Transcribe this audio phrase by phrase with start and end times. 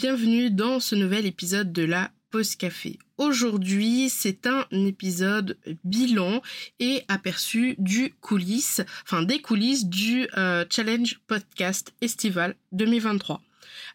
[0.00, 3.00] Bienvenue dans ce nouvel épisode de la Pause Café.
[3.16, 6.40] Aujourd'hui, c'est un épisode bilan
[6.78, 13.42] et aperçu du coulisses, enfin des coulisses du euh, Challenge Podcast Estival 2023.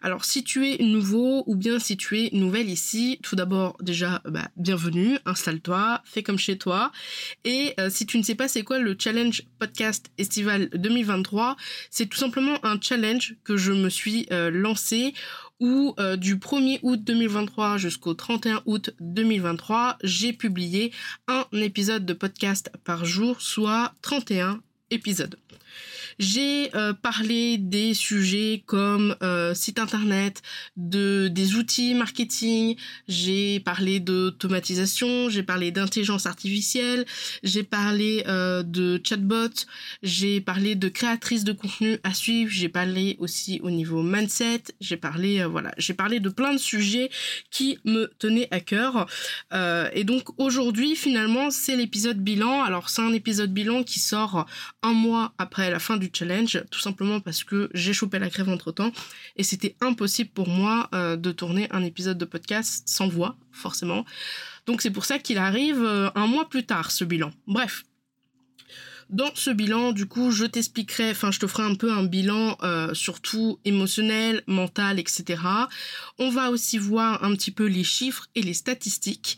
[0.02, 4.22] Alors si tu es nouveau ou bien si tu es nouvelle ici, tout d'abord déjà
[4.26, 6.92] bah, bienvenue, installe-toi, fais comme chez toi.
[7.46, 11.56] Et euh, si tu ne sais pas c'est quoi le challenge podcast estival 2023,
[11.90, 15.14] c'est tout simplement un challenge que je me suis euh, lancé
[15.64, 20.92] où euh, du 1er août 2023 jusqu'au 31 août 2023, j'ai publié
[21.30, 24.60] un épisode de podcast par jour, soit 31
[24.92, 25.38] épisodes.
[26.20, 30.42] J'ai euh, parlé des sujets comme euh, site internet,
[30.78, 32.76] de des outils marketing,
[33.08, 37.06] j'ai parlé d'automatisation, j'ai parlé d'intelligence artificielle,
[37.44, 39.54] j'ai parlé euh, de chatbot,
[40.02, 44.98] j'ai parlé de créatrice de contenu à suivre, j'ai parlé aussi au niveau mindset, j'ai
[44.98, 47.10] parlé voilà, j'ai parlé de plein de sujets
[47.52, 49.08] qui me tenaient à cœur.
[49.94, 52.64] et donc aujourd'hui finalement c'est l'épisode bilan.
[52.64, 54.46] Alors c'est un épisode bilan qui sort
[54.82, 58.50] un mois après la fin du challenge, tout simplement parce que j'ai chopé la crève
[58.50, 58.92] entre temps
[59.36, 64.06] et c'était impossible pour moi euh, de tourner un épisode de podcast sans voix, forcément.
[64.66, 67.32] Donc c'est pour ça qu'il arrive euh, un mois plus tard, ce bilan.
[67.48, 67.84] Bref,
[69.10, 72.58] dans ce bilan, du coup, je t'expliquerai, enfin, je te ferai un peu un bilan
[72.64, 75.42] euh, surtout émotionnel, mental, etc.
[76.20, 79.38] On va aussi voir un petit peu les chiffres et les statistiques.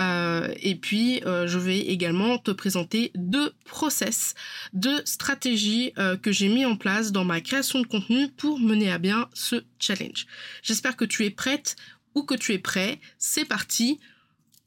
[0.00, 4.34] Euh, et puis, euh, je vais également te présenter deux process,
[4.72, 8.98] deux stratégies que j'ai mis en place dans ma création de contenu pour mener à
[8.98, 10.26] bien ce challenge.
[10.62, 11.76] J'espère que tu es prête
[12.14, 13.00] ou que tu es prêt.
[13.18, 13.98] C'est parti.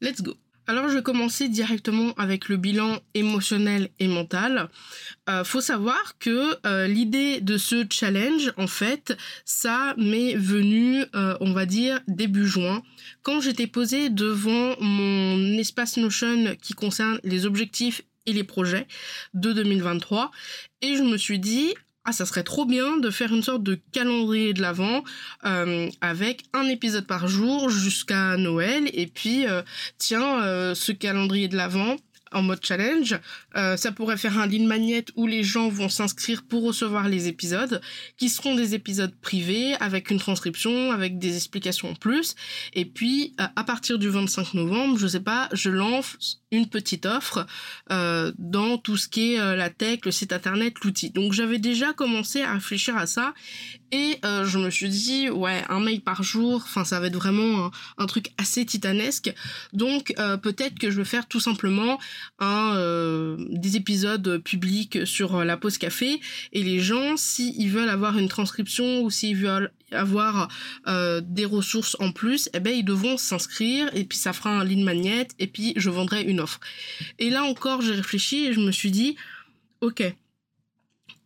[0.01, 0.35] Let's go.
[0.67, 4.69] Alors je vais commencer directement avec le bilan émotionnel et mental.
[5.29, 9.15] Euh, faut savoir que euh, l'idée de ce challenge, en fait,
[9.45, 12.81] ça m'est venu, euh, on va dire, début juin,
[13.21, 18.87] quand j'étais posée devant mon espace Notion qui concerne les objectifs et les projets
[19.35, 20.31] de 2023.
[20.81, 21.75] Et je me suis dit,
[22.05, 25.03] ah ça serait trop bien de faire une sorte de calendrier de l'avant
[25.43, 28.89] euh, avec un épisode par jour jusqu'à Noël.
[28.93, 29.63] Et puis euh,
[29.97, 31.95] tiens euh, ce calendrier de l'avant
[32.35, 33.18] en mode challenge.
[33.56, 37.28] Euh, ça pourrait faire un lead magnet où les gens vont s'inscrire pour recevoir les
[37.28, 37.81] épisodes,
[38.18, 42.35] qui seront des épisodes privés avec une transcription, avec des explications en plus.
[42.73, 47.06] Et puis euh, à partir du 25 novembre, je sais pas, je lance une petite
[47.06, 47.47] offre
[47.91, 51.09] euh, dans tout ce qui est la tech, le site internet, l'outil.
[51.12, 53.34] Donc j'avais déjà commencé à réfléchir à ça
[53.91, 57.66] et je me suis dit ouais un mail par jour, enfin ça va être vraiment
[57.66, 59.34] un, un truc assez titanesque.
[59.73, 62.00] Donc peut-être que je vais faire tout simplement
[62.39, 66.19] un, euh, des épisodes publics sur la pause café.
[66.53, 70.49] Et les gens s'ils veulent avoir une transcription ou s'ils veulent avoir
[70.87, 74.63] euh, des ressources en plus eh ben ils devront s'inscrire et puis ça fera un
[74.63, 76.59] lead magnet et puis je vendrai une offre.
[77.19, 79.15] Et là encore j'ai réfléchi et je me suis dit
[79.81, 80.03] ok.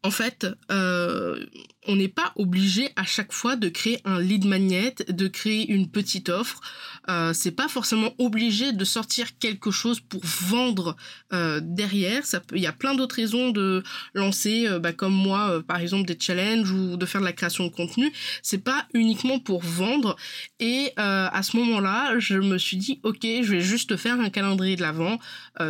[0.02, 1.46] En fait, euh,
[1.86, 5.90] on n'est pas obligé à chaque fois de créer un lead magnet, de créer une
[5.90, 6.62] petite offre.
[7.10, 10.96] Euh, c'est pas forcément obligé de sortir quelque chose pour vendre
[11.34, 12.24] euh, derrière.
[12.54, 13.84] Il y a plein d'autres raisons de
[14.14, 17.34] lancer, euh, bah, comme moi, euh, par exemple des challenges ou de faire de la
[17.34, 18.12] création de contenu.
[18.44, 20.16] C'est pas uniquement pour vendre.
[20.60, 24.76] Et à ce moment-là, je me suis dit, ok, je vais juste faire un calendrier
[24.76, 25.20] de l'avant.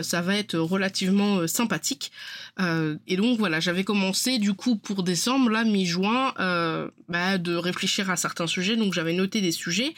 [0.01, 2.11] ça va être relativement sympathique.
[3.07, 6.33] et donc voilà, j'avais commencé du coup pour décembre, là mi-juin
[7.07, 8.75] bah, de réfléchir à certains sujets.
[8.75, 9.93] Donc j'avais noté des sujets.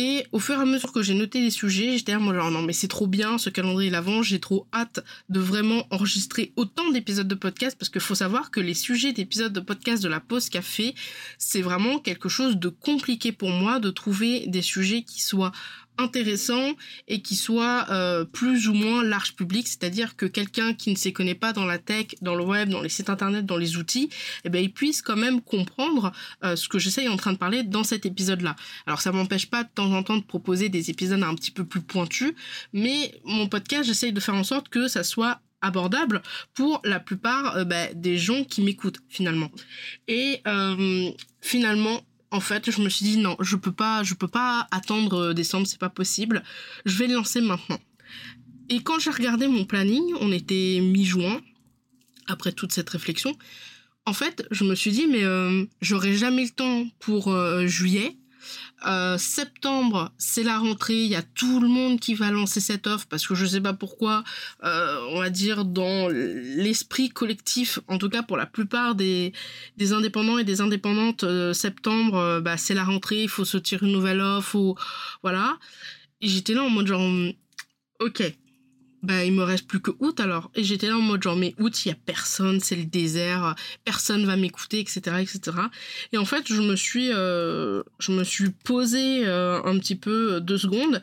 [0.00, 2.52] Et au fur et à mesure que j'ai noté les sujets, j'étais là, moi genre
[2.52, 6.88] non mais c'est trop bien ce calendrier l'avant, j'ai trop hâte de vraiment enregistrer autant
[6.92, 10.20] d'épisodes de podcast parce qu'il faut savoir que les sujets d'épisodes de podcast de la
[10.20, 10.94] pause café,
[11.36, 15.50] c'est vraiment quelque chose de compliqué pour moi de trouver des sujets qui soient
[15.98, 16.74] intéressant
[17.08, 21.12] et qui soit euh, plus ou moins large public, c'est-à-dire que quelqu'un qui ne s'y
[21.12, 24.08] connaît pas dans la tech, dans le web, dans les sites internet, dans les outils,
[24.44, 26.12] eh ben il puisse quand même comprendre
[26.44, 28.56] euh, ce que j'essaye en train de parler dans cet épisode-là.
[28.86, 31.64] Alors ça m'empêche pas de temps en temps de proposer des épisodes un petit peu
[31.64, 32.32] plus pointus,
[32.72, 36.22] mais mon podcast, j'essaye de faire en sorte que ça soit abordable
[36.54, 39.50] pour la plupart bah, des gens qui m'écoutent finalement.
[40.06, 40.40] Et
[41.40, 42.00] finalement,
[42.30, 45.66] en fait, je me suis dit non, je peux pas, je peux pas attendre décembre,
[45.66, 46.42] c'est pas possible.
[46.84, 47.78] Je vais le lancer maintenant.
[48.68, 51.40] Et quand j'ai regardé mon planning, on était mi-juin,
[52.26, 53.34] après toute cette réflexion,
[54.04, 58.16] en fait, je me suis dit, mais euh, j'aurai jamais le temps pour euh, juillet.
[58.86, 62.86] Euh, septembre, c'est la rentrée, il y a tout le monde qui va lancer cette
[62.86, 64.22] offre parce que je sais pas pourquoi,
[64.62, 69.32] on va dire dans l'esprit collectif, en tout cas pour la plupart des,
[69.76, 74.20] des indépendants et des indépendantes, septembre, bah, c'est la rentrée, il faut tirer une nouvelle
[74.20, 74.76] offre, ou
[75.22, 75.58] voilà.
[76.20, 77.02] Et j'étais là en mode genre,
[78.00, 78.22] ok,
[79.02, 80.50] bah il me reste plus que août alors.
[80.54, 83.54] Et j'étais là en mode genre mais août il y a personne c'est le désert
[83.84, 85.56] personne va m'écouter etc etc
[86.12, 90.34] et en fait je me suis euh, je me suis posé euh, un petit peu
[90.34, 91.00] euh, deux secondes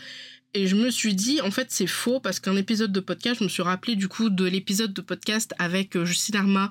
[0.53, 3.43] et je me suis dit en fait c'est faux parce qu'un épisode de podcast je
[3.43, 6.69] me suis rappelé du coup de l'épisode de podcast avec Justine Arma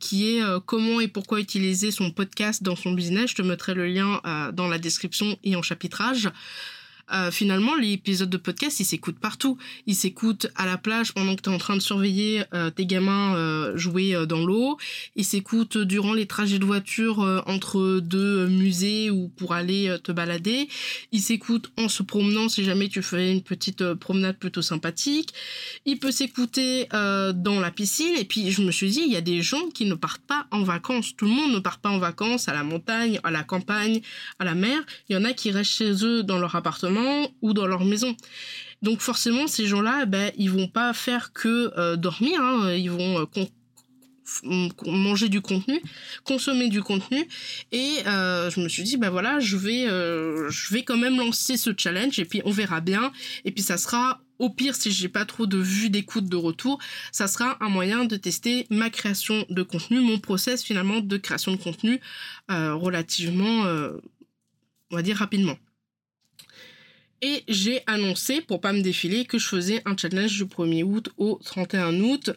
[0.00, 3.30] qui est comment et pourquoi utiliser son podcast dans son business.
[3.30, 4.20] Je te mettrai le lien
[4.52, 6.28] dans la description et en chapitrage
[7.12, 9.58] euh, finalement, l'épisode de podcast, il s'écoute partout.
[9.86, 12.86] Il s'écoute à la plage pendant que tu es en train de surveiller euh, tes
[12.86, 14.78] gamins euh, jouer dans l'eau.
[15.16, 20.68] Il s'écoute durant les trajets de voiture entre deux musées ou pour aller te balader.
[21.12, 25.34] Il s'écoute en se promenant si jamais tu fais une petite promenade plutôt sympathique.
[25.84, 28.14] Il peut s'écouter dans la piscine.
[28.16, 30.46] Et puis, je me suis dit, il y a des gens qui ne partent pas
[30.50, 31.16] en vacances.
[31.16, 34.00] Tout le monde ne part pas en vacances à la montagne, à la campagne,
[34.38, 34.80] à la mer.
[35.08, 36.93] Il y en a qui restent chez eux dans leur appartement
[37.42, 38.16] ou dans leur maison.
[38.84, 42.70] Donc forcément, ces gens-là, ben, ils vont pas faire que euh, dormir, hein.
[42.74, 45.80] ils vont euh, manger du contenu,
[46.22, 47.26] consommer du contenu.
[47.72, 51.56] Et euh, je me suis dit, ben voilà, je vais, je vais quand même lancer
[51.56, 53.10] ce challenge et puis on verra bien.
[53.46, 56.78] Et puis ça sera au pire, si j'ai pas trop de vues, d'écoute, de retour,
[57.10, 61.52] ça sera un moyen de tester ma création de contenu, mon process finalement de création
[61.52, 62.00] de contenu
[62.50, 63.62] relativement,
[64.90, 65.56] on va dire rapidement.
[67.26, 71.08] Et j'ai annoncé, pour pas me défiler, que je faisais un challenge du 1er août
[71.16, 72.28] au 31 août,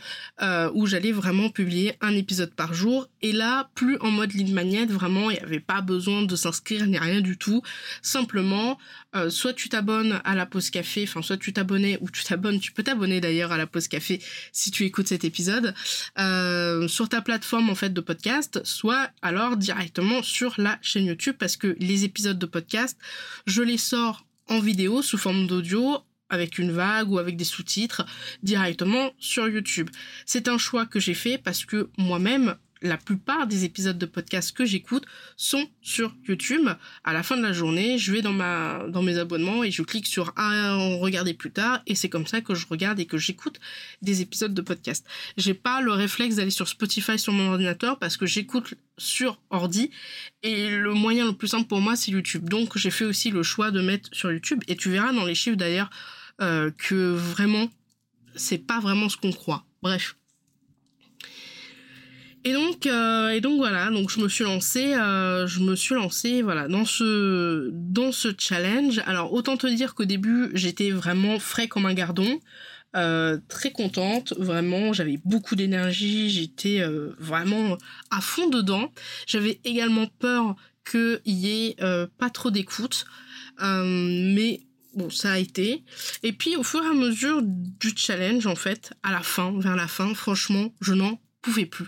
[0.42, 3.10] euh, où j'allais vraiment publier un épisode par jour.
[3.22, 6.88] Et là, plus en mode ligne magnète, vraiment, il n'y avait pas besoin de s'inscrire
[6.88, 7.62] ni rien du tout.
[8.02, 8.78] Simplement,
[9.14, 12.62] euh, soit tu t'abonnes à la pause café, enfin, soit tu t'abonnais ou tu t'abonnes,
[12.62, 14.22] tu peux t'abonner d'ailleurs à la pause café
[14.54, 15.74] si tu écoutes cet épisode,
[16.18, 21.36] euh, sur ta plateforme en fait de podcast, soit alors directement sur la chaîne YouTube,
[21.38, 22.98] parce que les épisodes de podcast,
[23.48, 25.98] je les sors en vidéo sous forme d'audio
[26.30, 28.06] avec une vague ou avec des sous-titres
[28.44, 29.90] directement sur YouTube.
[30.26, 34.56] C'est un choix que j'ai fait parce que moi-même, la plupart des épisodes de podcast
[34.56, 36.70] que j'écoute sont sur YouTube.
[37.04, 39.82] À la fin de la journée, je vais dans ma dans mes abonnements et je
[39.84, 43.18] clique sur ah regarder plus tard et c'est comme ça que je regarde et que
[43.18, 43.60] j'écoute
[44.02, 45.06] des épisodes de podcast.
[45.38, 49.92] J'ai pas le réflexe d'aller sur Spotify sur mon ordinateur parce que j'écoute sur ordi
[50.44, 52.50] et le moyen le plus simple pour moi c'est YouTube.
[52.50, 55.36] Donc j'ai fait aussi le choix de mettre sur YouTube et tu verras dans les
[55.36, 55.90] chiffres d'ailleurs
[56.42, 57.70] euh, que vraiment
[58.36, 59.66] c'est pas vraiment ce qu'on croit.
[59.82, 60.16] Bref,
[62.48, 66.42] et donc, euh, et donc voilà, donc je me suis lancée, euh, je me suis
[66.42, 69.02] voilà, dans ce, dans ce challenge.
[69.06, 72.40] Alors autant te dire qu'au début, j'étais vraiment frais comme un gardon,
[72.96, 76.82] euh, très contente, vraiment, j'avais beaucoup d'énergie, j'étais
[77.20, 77.78] vraiment
[78.12, 78.94] à fond dedans.
[79.28, 80.56] J'avais également peur
[80.90, 81.76] qu'il y ait
[82.18, 83.04] pas trop d'écoute,
[83.60, 84.62] mais
[84.96, 85.84] bon, ça a été.
[86.24, 89.76] Et puis au fur et à mesure du challenge, en fait, à la fin, vers
[89.76, 91.88] la fin, franchement, je n'en pouvais plus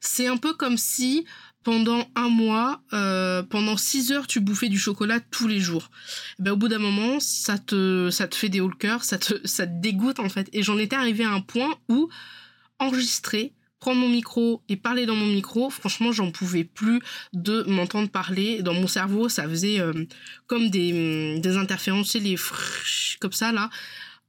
[0.00, 1.26] c'est un peu comme si
[1.64, 5.90] pendant un mois, euh, pendant six heures, tu bouffais du chocolat tous les jours.
[6.38, 9.04] Eh ben, au bout d'un moment, ça te, ça te fait des hauts le cœur,
[9.04, 10.48] ça te, ça te dégoûte en fait.
[10.52, 12.08] Et j'en étais arrivé à un point où
[12.78, 17.00] enregistrer, prendre mon micro et parler dans mon micro, franchement, j'en pouvais plus
[17.32, 18.62] de m'entendre parler.
[18.62, 19.92] Dans mon cerveau, ça faisait euh,
[20.46, 22.36] comme des, interférences, les
[23.20, 23.68] comme ça là,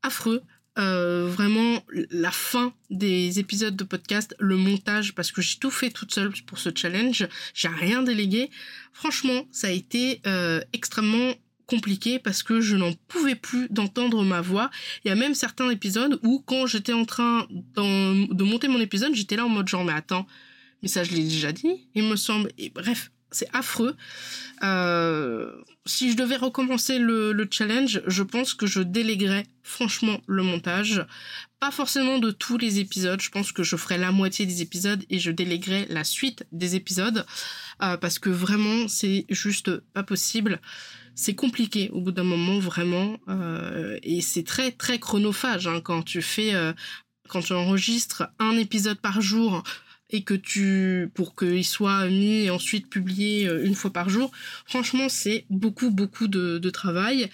[0.04, 0.42] affreux.
[0.80, 5.90] Euh, vraiment la fin des épisodes de podcast, le montage, parce que j'ai tout fait
[5.90, 8.50] toute seule pour ce challenge, j'ai rien délégué.
[8.94, 11.34] Franchement, ça a été euh, extrêmement
[11.66, 14.70] compliqué parce que je n'en pouvais plus d'entendre ma voix.
[15.04, 19.14] Il y a même certains épisodes où quand j'étais en train de monter mon épisode,
[19.14, 20.26] j'étais là en mode genre mais attends,
[20.82, 22.52] mais ça je l'ai déjà dit, il me semble.
[22.58, 23.96] Et bref, c'est affreux.
[24.64, 25.52] Euh,
[25.86, 31.06] si je devais recommencer le, challenge, je pense que je déléguerais franchement le montage.
[31.60, 35.04] Pas forcément de tous les épisodes, je pense que je ferais la moitié des épisodes
[35.10, 37.26] et je déléguerais la suite des épisodes.
[37.82, 40.60] Euh, parce que vraiment, c'est juste pas possible.
[41.16, 43.18] c'est compliqué au bout d'un moment vraiment
[44.04, 46.54] et c'est très très chronophage hein, quand tu fais
[47.28, 49.64] quand tu enregistres un épisode par jour
[50.10, 54.32] et que tu pour qu'il soit mis et ensuite publié euh, une fois par jour,
[54.66, 57.30] franchement c'est beaucoup beaucoup de, travail.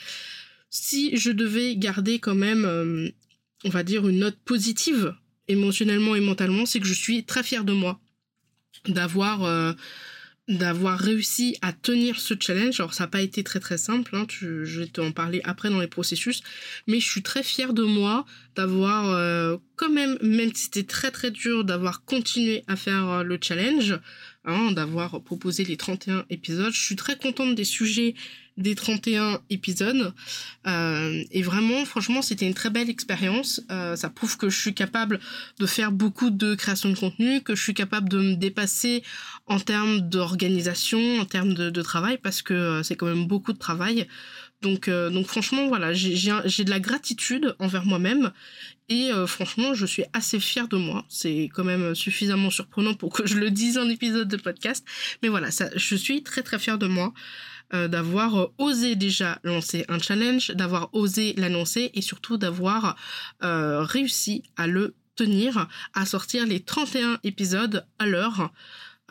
[0.69, 3.09] Si je devais garder quand même, euh,
[3.63, 5.15] on va dire une note positive
[5.47, 7.99] émotionnellement et mentalement, c'est que je suis très fière de moi
[8.87, 9.73] d'avoir euh,
[10.47, 12.79] d'avoir réussi à tenir ce challenge.
[12.79, 15.79] Alors ça n'a pas été très très simple, hein, je vais t'en parler après dans
[15.79, 16.41] les processus,
[16.87, 18.25] mais je suis très fière de moi
[18.55, 23.23] d'avoir euh, quand même, même si c'était très très dur, d'avoir continué à faire euh,
[23.23, 23.99] le challenge,
[24.45, 26.73] hein, d'avoir proposé les 31 épisodes.
[26.73, 28.15] Je suis très contente des sujets
[28.57, 30.13] des 31 épisodes.
[30.67, 33.61] Euh, et vraiment, franchement, c'était une très belle expérience.
[33.69, 35.19] Euh, ça prouve que je suis capable
[35.59, 39.03] de faire beaucoup de création de contenu, que je suis capable de me dépasser
[39.47, 43.59] en termes d'organisation, en termes de, travail, parce que euh, c'est quand même beaucoup de
[43.59, 44.07] travail.
[44.65, 48.31] Donc, donc franchement, voilà, j'ai de la gratitude envers moi-même
[48.89, 51.05] et franchement, je suis assez fière de moi.
[51.07, 54.85] C'est quand même suffisamment surprenant pour que je le dise en épisode de podcast.
[55.21, 57.13] Mais voilà, je suis très très fière de moi.
[57.73, 62.95] Euh, d'avoir euh, osé déjà lancer un challenge, d'avoir osé l'annoncer et surtout d'avoir
[63.43, 68.51] euh, réussi à le tenir, à sortir les 31 épisodes à l'heure.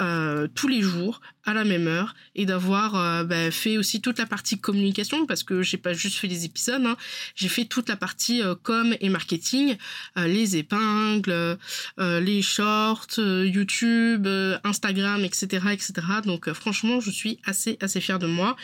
[0.00, 4.18] Euh, tous les jours à la même heure et d'avoir euh, bah, fait aussi toute
[4.18, 6.96] la partie communication parce que j'ai pas juste fait les épisodes, hein.
[7.36, 9.76] j'ai fait toute la partie euh, com et marketing,
[10.16, 11.58] les épingles,
[11.98, 14.26] les shorts, YouTube,
[14.64, 15.92] Instagram, etc., etc.
[16.24, 18.56] Donc franchement, je suis assez assez fière de moi.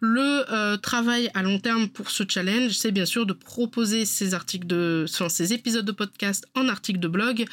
[0.00, 4.66] Le travail à long terme pour ce challenge, c'est bien sûr de proposer ces articles
[4.66, 7.46] de, ces épisodes de podcast en articles de blog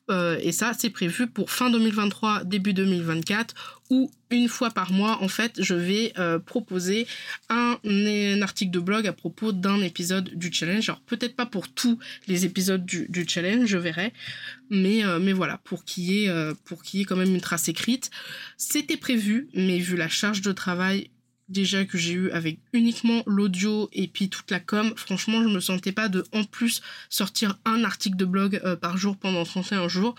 [0.41, 3.53] et ça, c'est prévu pour fin 2023, début 2024,
[3.91, 7.05] où une fois par mois, en fait, je vais euh, proposer
[7.49, 7.77] un,
[8.41, 10.89] article de blog à propos d'un épisode du challenge.
[10.89, 14.13] Alors peut-être pas pour tous les épisodes du, challenge, je verrai,
[14.69, 15.83] mais, euh, mais voilà, pour
[16.65, 18.09] pour qu'il y ait quand même une trace écrite.
[18.57, 21.09] C'était prévu, mais vu la charge de travail
[21.51, 25.59] déjà que j'ai eu avec uniquement l'audio et puis toute la com, franchement, je me
[25.59, 29.87] sentais pas de en plus sortir un article de blog euh, par jour pendant 31
[29.87, 30.15] jours.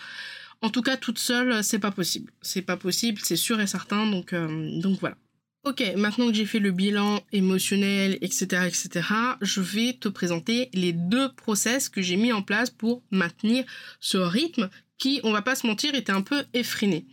[0.61, 2.33] En tout cas, toute seule, c'est pas possible.
[2.41, 4.07] C'est pas possible, c'est sûr et certain.
[4.07, 5.17] Donc, euh, donc voilà.
[5.65, 9.09] Ok, maintenant que j'ai fait le bilan émotionnel, etc., etc.,
[9.41, 13.65] je vais te présenter les deux process que j'ai mis en place pour maintenir
[14.01, 17.07] ce rythme qui, on va pas se mentir, était un peu effréné.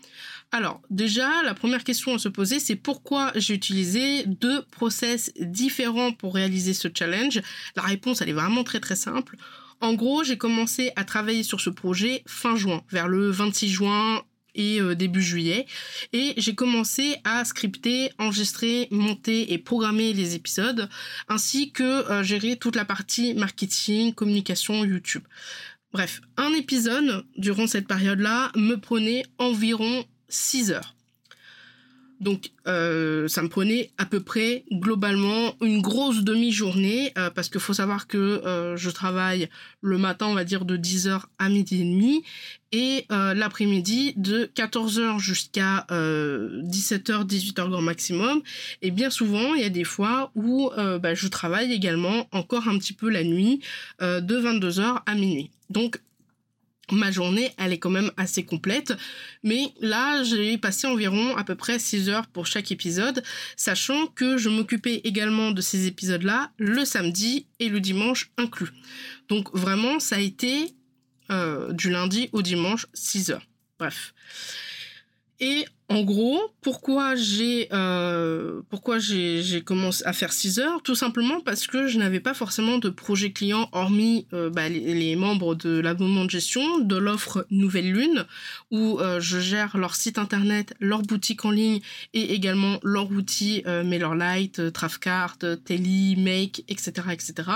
[0.51, 6.12] Alors, déjà, la première question à se poser, c'est pourquoi j'ai utilisé deux process différents
[6.12, 7.39] pour réaliser ce challenge?
[7.75, 9.36] La réponse, elle est vraiment très très simple.
[9.79, 14.24] En gros, j'ai commencé à travailler sur ce projet fin juin, vers le 26 juin
[14.56, 15.68] et euh, début juillet.
[16.13, 20.89] Et j'ai commencé à scripter, enregistrer, monter et programmer les épisodes,
[21.27, 25.24] ainsi que euh, gérer toute la partie marketing, communication, YouTube.
[25.94, 30.95] Bref, un épisode durant cette période-là me prenait environ 6 heures.
[32.19, 37.62] Donc euh, ça me prenait à peu près globalement une grosse demi-journée euh, parce qu'il
[37.62, 39.48] faut savoir que euh, je travaille
[39.81, 42.24] le matin on va dire de 10h à midi et demi
[42.71, 48.43] et l'après-midi de 14h jusqu'à 17h 18h grand maximum
[48.83, 52.77] et bien souvent il y a des fois où bah, je travaille également encore un
[52.77, 53.62] petit peu la nuit
[54.01, 55.50] de 22h à minuit.
[55.71, 56.00] Donc
[56.91, 58.93] ma journée, elle est quand même assez complète.
[59.43, 63.24] Mais là, j'ai passé environ à peu près 6 heures pour chaque épisode,
[63.55, 68.74] sachant que je m'occupais également de ces épisodes-là le samedi et le dimanche inclus.
[69.27, 70.74] Donc vraiment, ça a été
[71.31, 73.48] euh, du lundi au dimanche 6 heures.
[73.77, 74.13] Bref.
[75.39, 80.84] Et en gros, pourquoi j'ai euh, pourquoi j'ai commencé à faire 6 heures?
[80.84, 85.15] Tout simplement parce que je n'avais pas forcément de projet client hormis euh, bah, les,
[85.15, 88.25] membres de l'abonnement de gestion de l'offre Nouvelle Lune
[88.69, 91.79] où euh, je gère leur site internet, leur boutique en ligne
[92.13, 97.50] et également leur outil MailerLite, Trafcart, Tele, Make, etc., etc.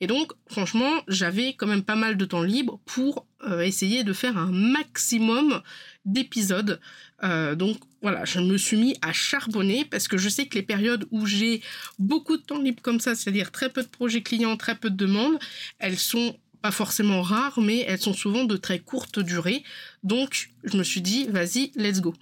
[0.00, 3.26] Et donc, franchement, j'avais quand même pas mal de temps libre pour
[3.60, 5.60] essayer de faire un maximum
[6.06, 6.80] d'épisodes
[7.24, 10.62] euh, donc voilà, je me suis mis à charbonner parce que je sais que les
[10.62, 11.62] périodes où j'ai
[11.98, 14.96] beaucoup de temps libre comme ça, c'est-à-dire très peu de projets clients, très peu de
[14.96, 15.38] demandes,
[15.78, 19.62] elles sont pas forcément rares, mais elles sont souvent de très courte durée.
[20.02, 22.14] Donc je me suis dit, vas-y, let's go.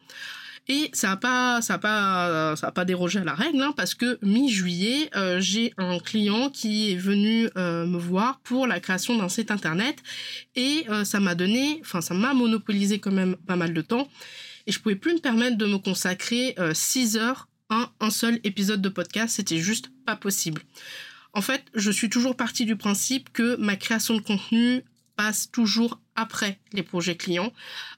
[0.69, 3.95] Et ça n'a pas, ça a ça a pas dérogé à la règle, hein, parce
[3.95, 9.17] que mi-juillet, euh, j'ai un client qui est venu euh, me voir pour la création
[9.19, 9.97] d'un site internet,
[10.55, 14.09] et ça m'a donné, enfin ça m'a monopolisé quand même pas mal de temps
[14.67, 18.41] et je pouvais plus me permettre de me consacrer 6 euh, heures un, un seul
[18.45, 19.37] épisode de podcast.
[19.37, 20.63] C'était juste pas possible.
[21.33, 24.85] En fait, je suis toujours partie du principe que ma création de contenu
[25.53, 27.53] toujours après les projets clients.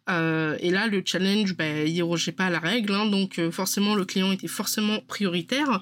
[0.08, 4.04] Euh, et là, le challenge, ben, il pas la règle, hein, donc euh, forcément, le
[4.04, 5.80] client était forcément prioritaire.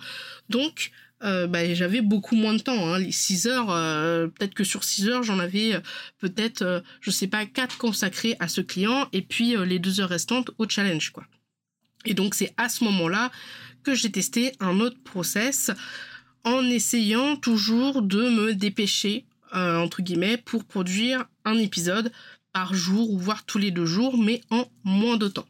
[0.48, 0.92] Donc,
[1.24, 2.86] euh, ben, j'avais beaucoup moins de temps.
[2.86, 2.98] Hein.
[2.98, 3.66] Les 6 heures,
[4.32, 5.80] peut-être que sur 6 heures, j'en avais
[6.18, 10.50] peut-être, je sais pas, 4 consacrés à ce client, et puis les 2 heures restantes
[10.58, 11.10] au challenge.
[11.10, 11.24] quoi.
[12.04, 13.30] Et donc, c'est à ce moment-là
[13.84, 15.70] que j'ai testé un autre process
[16.44, 22.12] en essayant toujours de me dépêcher euh, entre guillemets, pour produire un épisode
[22.52, 25.46] par jour ou voire tous les deux jours, mais en moins de temps.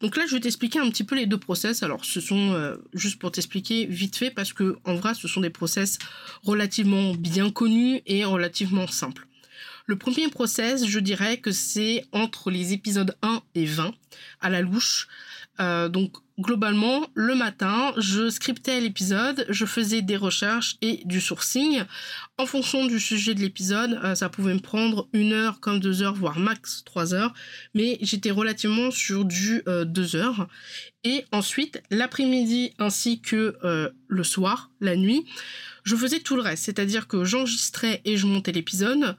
[0.00, 1.82] Donc là, je vais t'expliquer un petit peu les deux process.
[1.82, 5.40] Alors, ce sont euh, juste pour t'expliquer vite fait parce que en vrai, ce sont
[5.40, 5.98] des process
[6.42, 9.26] relativement bien connus et relativement simples.
[9.86, 13.92] Le premier process, je dirais que c'est entre les épisodes 1 et 20
[14.40, 15.08] à la louche.
[15.58, 21.82] Euh, donc globalement, le matin, je scriptais l'épisode, je faisais des recherches et du sourcing.
[22.38, 26.02] En fonction du sujet de l'épisode, euh, ça pouvait me prendre une heure comme deux
[26.02, 27.34] heures, voire max trois heures,
[27.74, 30.48] mais j'étais relativement sur du euh, deux heures.
[31.04, 35.26] Et ensuite, l'après-midi ainsi que euh, le soir, la nuit,
[35.84, 39.16] je faisais tout le reste, c'est-à-dire que j'enregistrais et je montais l'épisode.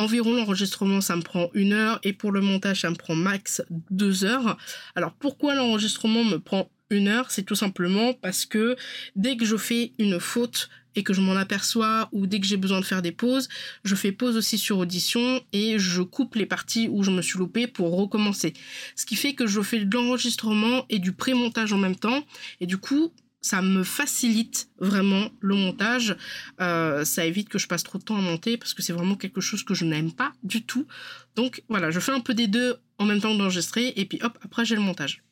[0.00, 3.62] Environ l'enregistrement, ça me prend une heure et pour le montage, ça me prend max
[3.90, 4.56] deux heures.
[4.96, 7.30] Alors pourquoi l'enregistrement me prend une heure?
[7.30, 8.76] C'est tout simplement parce que
[9.14, 12.56] dès que je fais une faute et que je m'en aperçois ou dès que j'ai
[12.56, 13.50] besoin de faire des pauses,
[13.84, 17.38] je fais pause aussi sur audition et je coupe les parties où je me suis
[17.38, 18.54] loupé pour recommencer.
[18.96, 22.24] Ce qui fait que je fais de l'enregistrement et du pré-montage en même temps
[22.60, 26.16] et du coup ça me facilite vraiment le montage.
[26.60, 29.16] Euh, ça évite que je passe trop de temps à monter parce que c'est vraiment
[29.16, 30.86] quelque chose que je n'aime pas du tout.
[31.36, 34.38] Donc voilà, je fais un peu des deux en même temps d'enregistrer et puis hop,
[34.42, 35.22] après j'ai le montage.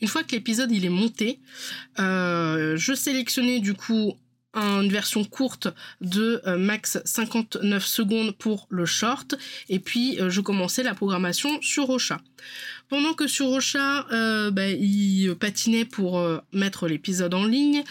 [0.00, 1.40] Une fois que l'épisode il est monté,
[1.98, 4.14] euh, je sélectionnais du coup
[4.54, 5.68] une version courte
[6.00, 9.36] de euh, max 59 secondes pour le short
[9.68, 12.20] et puis je commençais la programmation sur Ocha.
[12.88, 17.84] Pendant que sur Ocha, euh, bah, il patinait pour euh, mettre l'épisode en ligne,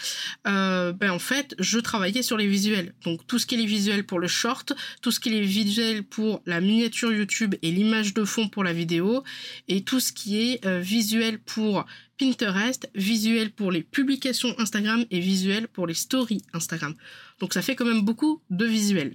[0.46, 2.94] euh, bah, en fait, je travaillais sur les visuels.
[3.04, 5.42] Donc tout ce qui est les visuels pour le short, tout ce qui est les
[5.42, 9.22] visuels pour la miniature YouTube et l'image de fond pour la vidéo,
[9.68, 11.84] et tout ce qui est visuel pour
[12.18, 16.94] Pinterest, visuel pour les publications Instagram et visuel pour les stories Instagram.
[17.38, 19.14] Donc ça fait quand même beaucoup de visuels.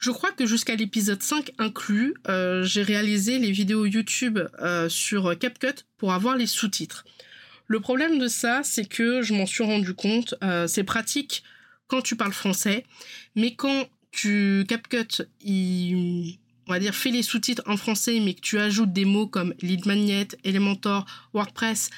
[0.00, 5.38] Je crois que jusqu'à l'épisode 5 inclus, euh, j'ai réalisé les vidéos YouTube euh, sur
[5.38, 7.04] CapCut pour avoir les sous-titres.
[7.66, 11.44] Le problème de ça, c'est que je m'en suis rendu compte, euh, c'est pratique
[11.86, 12.84] quand tu parles français,
[13.36, 18.40] mais quand tu CapCut, il, on va dire, fait les sous-titres en français, mais que
[18.40, 21.90] tu ajoutes des mots comme lead magnet, Elementor, WordPress,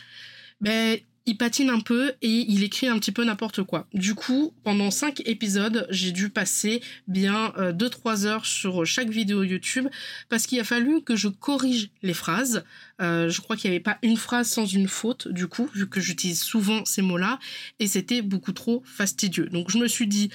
[0.60, 3.87] ben il patine un peu et il écrit un petit peu n'importe quoi.
[3.94, 9.42] Du coup, pendant 5 épisodes, j'ai dû passer bien 2-3 euh, heures sur chaque vidéo
[9.42, 9.87] YouTube
[10.28, 12.64] parce qu'il a fallu que je corrige les phrases.
[13.00, 15.88] Euh, je crois qu'il n'y avait pas une phrase sans une faute, du coup, vu
[15.88, 17.38] que j'utilise souvent ces mots-là,
[17.78, 19.46] et c'était beaucoup trop fastidieux.
[19.46, 20.30] Donc je me suis dit,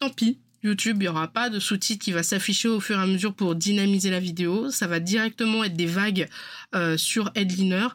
[0.00, 3.02] tant pis, YouTube, il n'y aura pas de sous-titres qui va s'afficher au fur et
[3.02, 4.70] à mesure pour dynamiser la vidéo.
[4.70, 6.28] Ça va directement être des vagues
[6.74, 7.88] euh, sur Headliner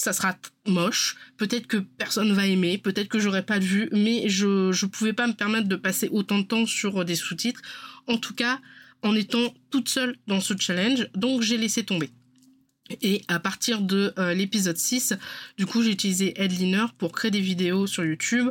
[0.00, 0.34] ça sera
[0.66, 5.12] moche, peut-être que personne va aimer, peut-être que j'aurais pas vu, mais je je pouvais
[5.12, 7.60] pas me permettre de passer autant de temps sur des sous-titres.
[8.06, 8.60] En tout cas,
[9.02, 12.08] en étant toute seule dans ce challenge, donc j'ai laissé tomber.
[13.02, 15.14] Et à partir de euh, l'épisode 6,
[15.58, 18.48] du coup, j'ai utilisé Headliner pour créer des vidéos sur YouTube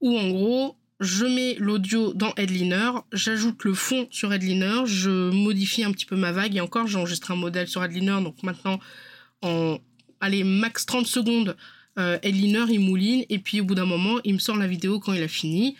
[0.00, 5.84] où en gros, je mets l'audio dans Headliner, j'ajoute le fond sur Headliner, je modifie
[5.84, 8.80] un petit peu ma vague et encore j'ai enregistré un modèle sur Headliner donc maintenant
[9.42, 9.78] en
[10.20, 11.56] allez, max 30 secondes,
[11.98, 15.00] euh, Headliner, il mouline, et puis au bout d'un moment, il me sort la vidéo
[15.00, 15.76] quand il a fini.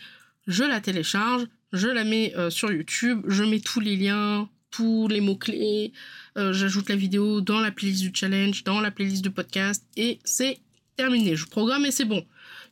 [0.47, 5.09] Je la télécharge, je la mets euh, sur YouTube, je mets tous les liens, tous
[5.09, 5.93] les mots-clés,
[6.37, 10.19] euh, j'ajoute la vidéo dans la playlist du challenge, dans la playlist du podcast, et
[10.25, 10.59] c'est
[10.97, 11.37] terminé.
[11.37, 12.25] Je programme et c'est bon.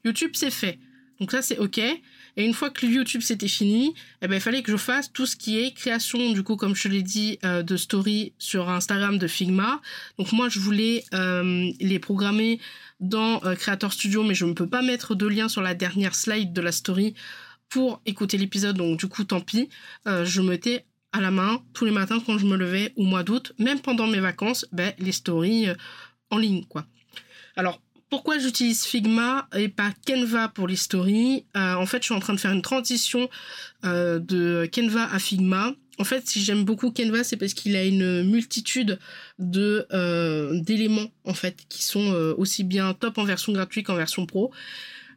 [0.05, 0.79] YouTube, c'est fait.
[1.20, 1.81] Donc ça, c'est OK.
[2.37, 5.27] Et une fois que YouTube c'était fini, eh ben, il fallait que je fasse tout
[5.27, 9.18] ce qui est création, du coup, comme je l'ai dit, euh, de story sur Instagram
[9.18, 9.81] de Figma.
[10.18, 12.61] Donc moi, je voulais euh, les programmer
[13.01, 16.14] dans euh, Creator Studio, mais je ne peux pas mettre de lien sur la dernière
[16.14, 17.14] slide de la story
[17.68, 18.77] pour écouter l'épisode.
[18.77, 19.68] Donc du coup, tant pis.
[20.07, 23.53] je mettais à la main tous les matins quand je me levais au mois d'août,
[23.59, 25.68] même pendant mes vacances, ben, les stories
[26.31, 26.85] en ligne, quoi.
[27.57, 27.81] Alors,
[28.14, 32.20] pourquoi j'utilise Figma et pas Canva pour les stories euh, En fait, je suis en
[32.20, 33.29] train de faire une transition
[33.85, 37.85] euh, de Canva à Figma en fait, si j'aime beaucoup Canva, c'est parce qu'il a
[37.85, 38.98] une multitude
[39.38, 39.87] de
[40.61, 44.53] d'éléments en fait qui sont aussi bien top en version gratuite qu'en version pro.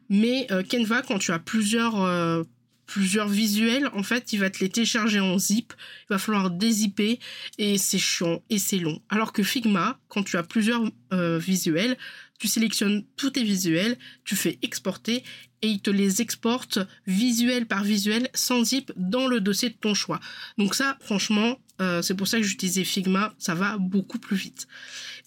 [0.08, 2.44] Mais Canva, quand tu as plusieurs
[2.86, 5.72] plusieurs visuels, en fait, il va te les télécharger en zip,
[6.08, 7.18] il va falloir dézipper
[7.58, 9.02] et c'est chiant et c'est long.
[9.08, 11.96] Alors que Figma, quand tu as plusieurs visuels,
[12.38, 15.24] tu sélectionnes tous tes visuels, tu fais exporter
[15.62, 19.94] et il te les exporte visuel par visuel sans zip dans le dossier de ton
[19.94, 20.20] choix.
[20.56, 24.68] Donc ça, franchement, euh, c'est pour ça que j'utilisais Figma, ça va beaucoup plus vite.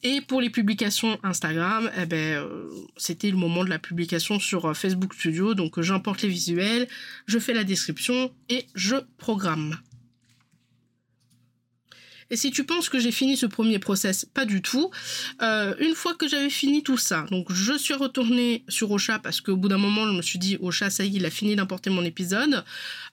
[0.04, 4.66] Et pour les publications Instagram, eh ben, euh, c'était le moment de la publication sur
[4.66, 5.54] euh, Facebook Studio.
[5.54, 6.88] Donc j'importe les visuels,
[7.28, 9.78] je fais la description et je programme.
[12.32, 14.90] Et si tu penses que j'ai fini ce premier process, pas du tout.
[15.42, 19.42] Euh, une fois que j'avais fini tout ça, donc je suis retournée sur Ocha parce
[19.42, 21.58] qu'au bout d'un moment, je me suis dit, Ocha, ça y est, il a fini
[21.58, 22.64] d'importer mon épisode.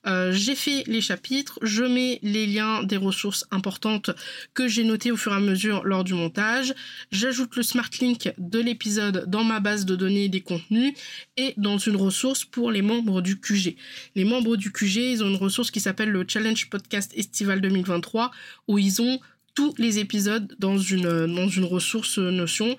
[0.07, 4.11] Euh, j'ai fait les chapitres, je mets les liens des ressources importantes
[4.55, 6.73] que j'ai notées au fur et à mesure lors du montage.
[7.11, 10.95] J'ajoute le smart link de l'épisode dans ma base de données des contenus
[11.37, 13.75] et dans une ressource pour les membres du QG.
[14.15, 18.31] Les membres du QG, ils ont une ressource qui s'appelle le Challenge Podcast Estival 2023
[18.69, 19.08] où ils ont
[19.55, 22.77] tous les épisodes dans une, une ressource Notion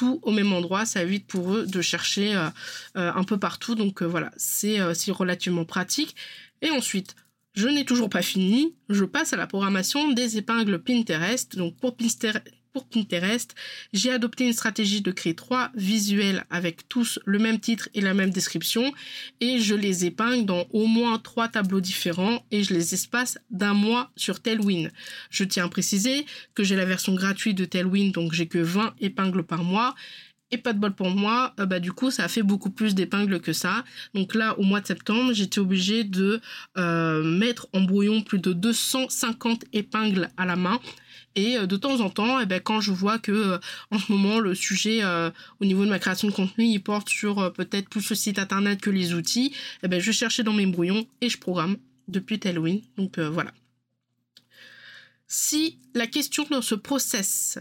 [0.00, 2.48] tout au même endroit, ça évite pour eux de chercher euh,
[2.96, 3.74] euh, un peu partout.
[3.74, 6.16] Donc euh, voilà, c'est relativement pratique.
[6.62, 7.16] Et ensuite,
[7.54, 11.56] je n'ai toujours pas fini, je passe à la programmation des épingles Pinterest.
[11.56, 13.54] Donc pour Pinterest, pour Pinterest,
[13.92, 18.14] j'ai adopté une stratégie de créer trois visuels avec tous le même titre et la
[18.14, 18.92] même description.
[19.40, 23.74] Et je les épingle dans au moins trois tableaux différents et je les espace d'un
[23.74, 24.90] mois sur Tailwind.
[25.30, 28.94] Je tiens à préciser que j'ai la version gratuite de Tailwind donc j'ai que 20
[29.00, 29.94] épingles par mois
[30.50, 32.94] et pas de bol pour moi, euh, bah du coup ça a fait beaucoup plus
[32.94, 33.84] d'épingles que ça.
[34.14, 36.40] Donc là au mois de septembre j'étais obligée de
[36.76, 40.80] euh, mettre en brouillon plus de 250 épingles à la main
[41.36, 43.58] et euh, de temps en temps, eh ben, quand je vois que
[43.90, 45.02] en ce moment le sujet
[45.60, 48.80] au niveau de ma création de contenu, il porte sur peut-être plus le site internet
[48.80, 51.76] que les outils, eh ben, je cherchais dans mes brouillons et je programme
[52.08, 52.80] depuis Halloween.
[52.96, 53.52] Donc voilà.
[55.28, 57.58] Si la question dans ce process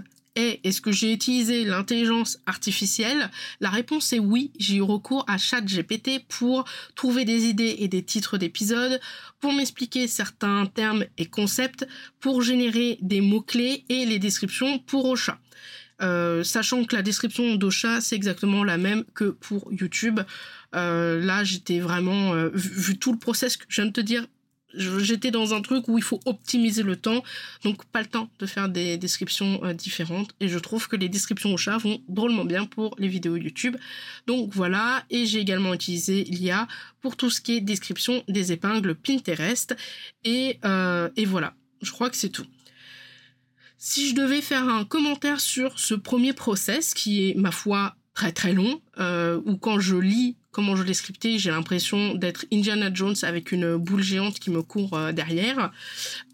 [0.63, 3.29] est-ce que j'ai utilisé l'intelligence artificielle?
[3.59, 8.03] La réponse est oui, j'ai eu recours à ChatGPT pour trouver des idées et des
[8.03, 8.99] titres d'épisodes,
[9.39, 11.87] pour m'expliquer certains termes et concepts,
[12.19, 15.39] pour générer des mots-clés et les descriptions pour Ocha.
[16.01, 20.21] Euh, sachant que la description d'Ocha, c'est exactement la même que pour YouTube.
[20.75, 24.25] Euh, là, j'étais vraiment, euh, vu, tout le process que je viens de te dire,
[24.73, 27.23] j'étais dans un truc où il faut optimiser le temps,
[27.63, 30.31] donc pas le temps de faire des descriptions euh, différentes.
[30.39, 33.77] Et je trouve que les descriptions au chat vont drôlement bien pour les vidéos YouTube.
[34.27, 36.67] Donc voilà, et j'ai également utilisé l'IA
[37.01, 39.75] pour tout ce qui est description des épingles Pinterest.
[40.23, 42.45] Et, euh, et voilà, je crois que c'est tout.
[43.77, 48.33] Si je devais faire un commentaire sur ce premier process, qui est ma foi très
[48.33, 52.89] très long, euh, ou quand je lis comment je l'ai scripté, j'ai l'impression d'être Indiana
[52.93, 55.71] Jones avec une boule géante qui me court euh, derrière.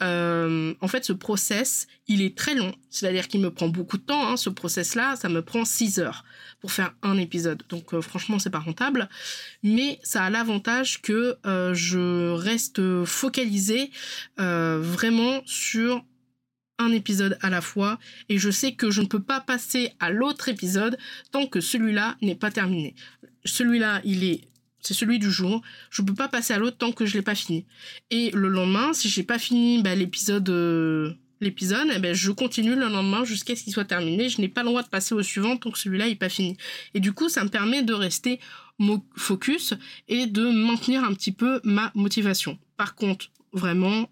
[0.02, 2.74] Euh, en fait, ce process, il est très long.
[2.90, 4.28] C'est-à-dire qu'il me prend beaucoup de temps.
[4.28, 6.24] Hein, ce process-là, ça me prend 6 heures
[6.62, 7.64] pour faire un épisode.
[7.70, 9.10] Donc euh, franchement, c'est pas rentable.
[9.64, 13.92] Mais ça a l'avantage que je reste focalisée
[14.38, 16.04] vraiment sur
[16.78, 18.00] un épisode à la fois
[18.30, 20.98] et je sais que je ne peux pas passer à l'autre épisode
[21.32, 22.96] tant que celui-là n'est pas terminé
[23.46, 24.42] celui-là, il est
[24.82, 25.64] c'est celui du jour.
[25.90, 27.66] Je peux pas passer à l'autre tant que je l'ai pas fini.
[28.12, 32.76] Et le lendemain, si j'ai pas fini bah, l'épisode euh, l'épisode, eh ben je continue
[32.76, 34.30] le lendemain jusqu'à ce qu'il soit terminé.
[34.30, 36.58] Je n'ai pas le droit de passer au suivant tant que celui-là n'est pas fini.
[36.94, 38.40] Et du coup, ça me permet de rester
[39.16, 39.74] focus
[40.08, 42.58] et de maintenir un petit peu ma motivation.
[42.78, 44.10] Par contre, vraiment,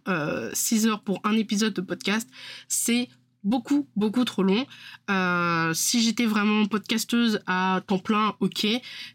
[0.54, 2.30] 6 euh, heures pour un épisode de podcast,
[2.68, 3.10] c'est
[3.44, 4.66] beaucoup, beaucoup trop long.
[5.10, 8.66] Euh, si j'étais vraiment podcasteuse à temps plein, ok.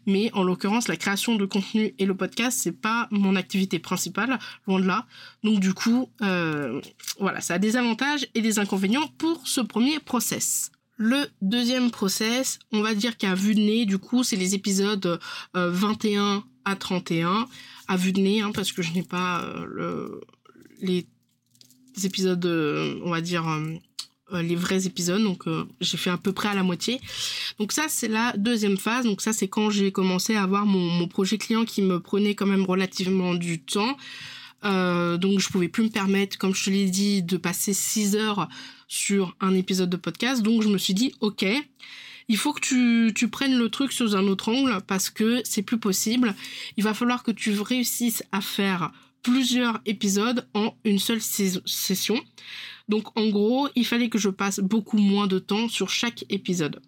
[0.05, 4.39] Mais en l'occurrence, la création de contenu et le podcast, c'est pas mon activité principale,
[4.67, 5.05] loin de là.
[5.43, 6.81] Donc du coup, euh,
[7.19, 10.71] voilà, ça a des avantages et des inconvénients pour ce premier process.
[10.97, 15.19] Le deuxième process, on va dire qu'à vue de nez, du coup, c'est les épisodes
[15.53, 17.47] 21 euh, à 31.
[17.87, 20.21] À vue de nez, hein, parce que je n'ai pas le,
[20.81, 21.07] les
[22.03, 23.47] épisodes, on va dire,
[24.33, 25.21] les vrais épisodes.
[25.23, 26.99] Donc euh, j'ai fait à peu près à la moitié.
[27.59, 29.05] Donc ça c'est la deuxième phase.
[29.05, 32.45] Donc ça c'est quand j'ai commencé à avoir mon, projet client qui me prenait quand
[32.45, 33.97] même relativement du temps.
[34.65, 38.15] Euh, donc je pouvais plus me permettre, comme je te l'ai dit, de passer 6
[38.15, 38.49] heures
[38.87, 40.43] sur un épisode de podcast.
[40.43, 41.45] Donc je me suis dit ok,
[42.27, 45.63] il faut que tu, tu prennes le truc sous un autre angle parce que c'est
[45.63, 46.35] plus possible.
[46.77, 48.91] Il va falloir que tu réussisses à faire
[49.23, 52.19] plusieurs épisodes en une seule session.
[52.87, 56.81] Donc en gros, il fallait que je passe beaucoup moins de temps sur chaque épisode.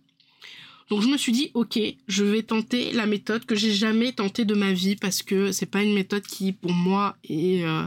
[0.89, 4.43] Donc je me suis dit ok, je vais tenter la méthode que j'ai jamais tentée
[4.43, 7.83] de ma vie parce que c'est pas une méthode qui pour moi est euh,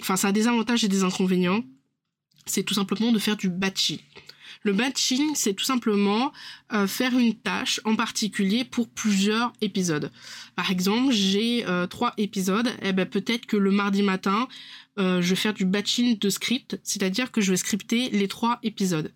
[0.00, 1.64] enfin ça a des avantages et des inconvénients.
[2.46, 3.98] C'est tout simplement de faire du batching.
[4.62, 6.32] Le batching, c'est tout simplement
[6.72, 10.10] euh, faire une tâche en particulier pour plusieurs épisodes.
[10.56, 14.48] Par exemple, j'ai euh, trois épisodes, eh ben peut-être que le mardi matin,
[14.98, 18.58] euh, je vais faire du batching de script, c'est-à-dire que je vais scripter les trois
[18.64, 19.12] épisodes.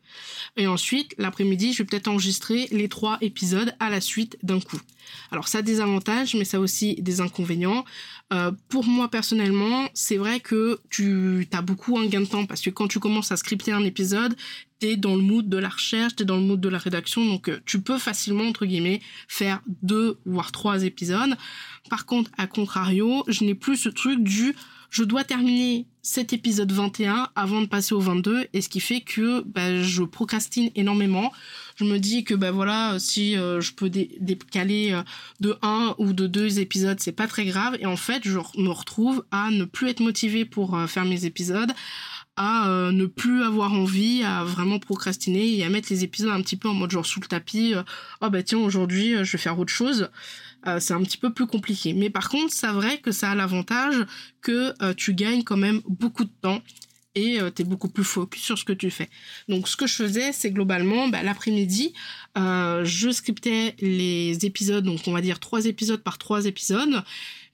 [0.57, 4.81] Et ensuite, l'après-midi, je vais peut-être enregistrer les trois épisodes à la suite d'un coup.
[5.33, 7.85] Alors ça a des avantages, mais ça a aussi des inconvénients.
[8.68, 12.70] Pour moi personnellement, c'est vrai que tu as beaucoup un gain de temps parce que
[12.70, 14.37] quand tu commences à scripter un épisode,
[14.83, 17.49] t'es dans le mood de la recherche, t'es dans le mood de la rédaction, donc
[17.49, 21.37] euh, tu peux facilement entre guillemets faire deux voire trois épisodes.
[21.88, 24.57] Par contre, à contrario, je n'ai plus ce truc du
[24.90, 29.01] je dois terminer cet épisode 21 avant de passer au 22 et ce qui fait
[29.01, 31.33] que bah, je procrastine énormément.
[31.77, 35.03] Je me dis que bah voilà, si euh, je peux décaler euh,
[35.40, 38.71] de un ou de deux épisodes, c'est pas très grave et en fait, je me
[38.71, 41.73] retrouve à ne plus être motivée pour faire mes épisodes,
[42.37, 46.57] à ne plus avoir envie, à vraiment procrastiner et à mettre les épisodes un petit
[46.57, 47.75] peu en mode genre sous le tapis.
[48.21, 50.09] oh bah tiens, aujourd'hui, je vais faire autre chose.
[50.66, 51.92] Euh, c'est un petit peu plus compliqué.
[51.92, 54.07] Mais par contre, c'est vrai que ça a l'avantage
[54.40, 56.62] que euh, tu gagnes quand même beaucoup de temps
[57.14, 59.11] et euh, tu es beaucoup plus focus sur ce que tu fais.
[59.49, 61.92] Donc ce que je faisais, c'est globalement, bah, l'après-midi,
[62.37, 67.03] je scriptais les épisodes, donc on va dire trois épisodes par trois épisodes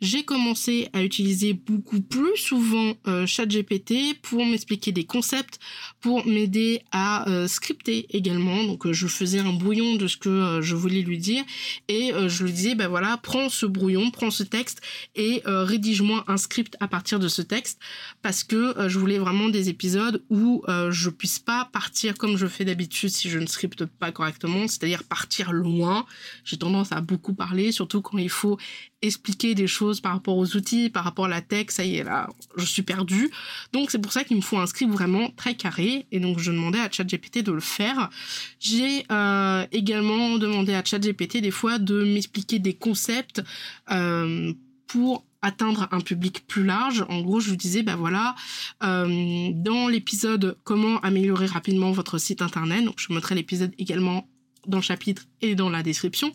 [0.00, 5.58] j'ai commencé à utiliser beaucoup plus souvent euh, ChatGPT pour m'expliquer des concepts,
[6.00, 8.64] pour m'aider à euh, scripter également.
[8.64, 11.44] Donc euh, je faisais un brouillon de ce que je voulais lui dire
[11.88, 14.80] et je lui disais ben voilà, prends ce brouillon, prends ce texte
[15.16, 17.78] et rédige-moi un script à partir de ce texte
[18.22, 22.64] parce que je voulais vraiment des épisodes où je puisse pas partir comme je fais
[22.64, 26.06] d'habitude si je ne scripte pas correctement, c'est-à-dire partir loin.
[26.44, 28.58] J'ai tendance à beaucoup parler, surtout quand il faut
[29.02, 32.04] expliquer des choses par rapport aux outils, par rapport à la tech, ça y est
[32.04, 33.30] là, je suis perdue.
[33.72, 36.50] Donc c'est pour ça qu'il me faut un script vraiment très carré et donc je
[36.50, 38.10] demandais à ChatGPT de le faire.
[38.58, 43.42] J'ai euh, également demandé à ChatGPT des fois de m'expliquer des concepts
[43.90, 44.52] euh,
[44.86, 47.04] pour atteindre un public plus large.
[47.08, 48.34] En gros, je lui disais, bah voilà,
[48.82, 54.28] euh, dans l'épisode comment améliorer rapidement votre site internet, donc je mettrai l'épisode également
[54.66, 56.32] dans le chapitre et dans la description.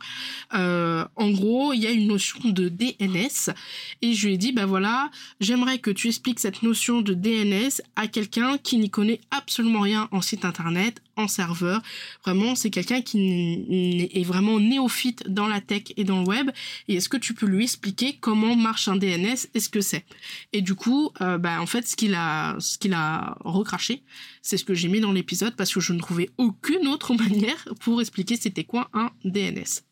[0.54, 3.54] Euh, en gros, il y a une notion de DNS
[4.02, 7.82] et je lui ai dit, bah voilà, j'aimerais que tu expliques cette notion de DNS
[7.96, 11.82] à quelqu'un qui n'y connaît absolument rien en site internet, serveur.
[12.24, 16.52] Vraiment, c'est quelqu'un qui est vraiment néophyte dans la tech et dans le web.
[16.88, 20.06] Et est-ce que tu peux lui expliquer comment marche un DNS et ce que c'est?
[20.52, 24.04] Et du coup, euh, bah en fait, ce qu'il a, ce qu'il a recraché,
[24.42, 27.68] c'est ce que j'ai mis dans l'épisode parce que je ne trouvais aucune autre manière
[27.80, 29.84] pour expliquer c'était quoi un DNS.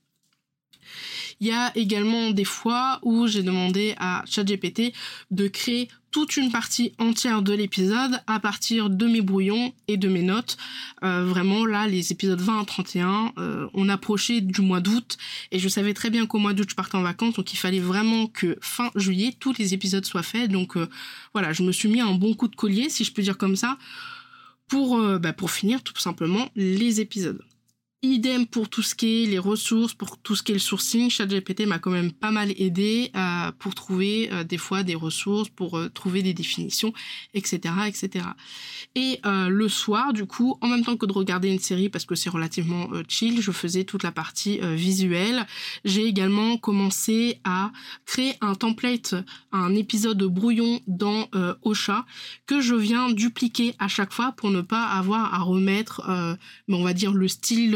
[1.41, 4.93] Il y a également des fois où j'ai demandé à ChatGPT
[5.31, 10.07] de créer toute une partie entière de l'épisode à partir de mes brouillons et de
[10.07, 10.57] mes notes.
[11.03, 15.17] Euh, vraiment là, les épisodes 20 à 31, euh, on approchait du mois d'août
[15.51, 17.79] et je savais très bien qu'au mois d'août je partais en vacances, donc il fallait
[17.79, 20.51] vraiment que fin juillet tous les épisodes soient faits.
[20.51, 20.87] Donc euh,
[21.33, 23.55] voilà, je me suis mis un bon coup de collier, si je peux dire comme
[23.55, 23.79] ça,
[24.67, 27.41] pour bah, pour finir tout simplement les épisodes.
[28.03, 31.11] Idem pour tout ce qui est les ressources, pour tout ce qui est le sourcing.
[31.11, 35.49] ChatGPT m'a quand même pas mal aidé euh, pour trouver euh, des fois des ressources,
[35.49, 36.93] pour euh, trouver des définitions,
[37.35, 38.25] etc., etc.
[38.95, 42.15] Et le soir, du coup, en même temps que de regarder une série parce que
[42.15, 45.45] c'est relativement chill, je faisais toute la partie visuelle.
[45.85, 47.71] J'ai également commencé à
[48.05, 49.15] créer un template,
[49.53, 51.29] un épisode brouillon dans
[51.61, 52.05] Ocha
[52.47, 56.01] que je viens dupliquer à chaque fois pour ne pas avoir à remettre,
[56.67, 57.75] on va dire le style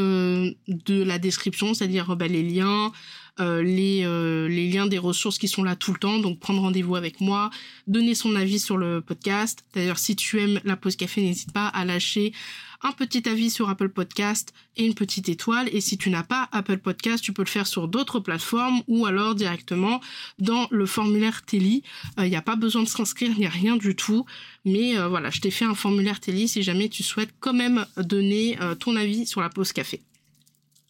[0.67, 2.91] de la description, c'est-à-dire bah, les liens, euh,
[3.39, 6.19] les, euh, les liens des ressources qui sont là tout le temps.
[6.19, 7.49] Donc prendre rendez-vous avec moi,
[7.87, 9.65] donner son avis sur le podcast.
[9.73, 12.33] D'ailleurs, si tu aimes la pause café, n'hésite pas à lâcher
[12.81, 15.69] un petit avis sur Apple Podcast et une petite étoile.
[15.71, 19.05] Et si tu n'as pas Apple Podcast, tu peux le faire sur d'autres plateformes ou
[19.05, 20.01] alors directement
[20.39, 21.83] dans le formulaire Télé.
[22.19, 24.25] Il n'y a pas besoin de s'inscrire, il n'y a rien du tout.
[24.65, 27.85] Mais euh, voilà, je t'ai fait un formulaire Télé si jamais tu souhaites quand même
[27.97, 30.01] donner ton avis sur la pause café.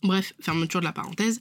[0.04, 1.40] Bref, fermeture de la parenthèse.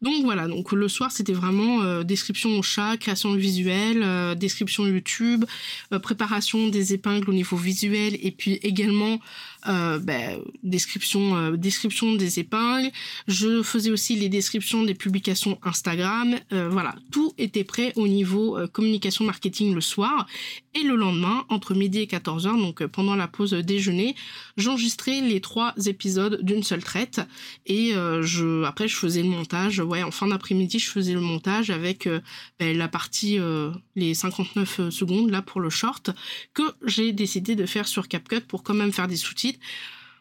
[0.00, 4.86] Donc voilà, donc le soir c'était vraiment euh, description au chat, création visuelle, euh, description
[4.86, 5.44] YouTube,
[5.92, 9.18] euh, préparation des épingles au niveau visuel et puis également
[9.66, 12.90] euh, ben, description, euh, description des épingles.
[13.26, 16.36] Je faisais aussi les descriptions des publications Instagram.
[16.52, 20.26] Euh, voilà, tout était prêt au niveau communication marketing le soir.
[20.74, 24.14] Et le lendemain, entre midi et 14h, donc pendant la pause déjeuner,
[24.56, 27.20] j'enregistrais les trois épisodes d'une seule traite.
[27.66, 29.80] Et je, après, je faisais le montage.
[29.80, 32.08] Ouais, en fin d'après-midi, je faisais le montage avec
[32.60, 33.38] ben, la partie,
[33.96, 36.10] les 59 secondes là pour le short,
[36.54, 39.16] que j'ai décidé de faire sur CapCut pour quand même faire des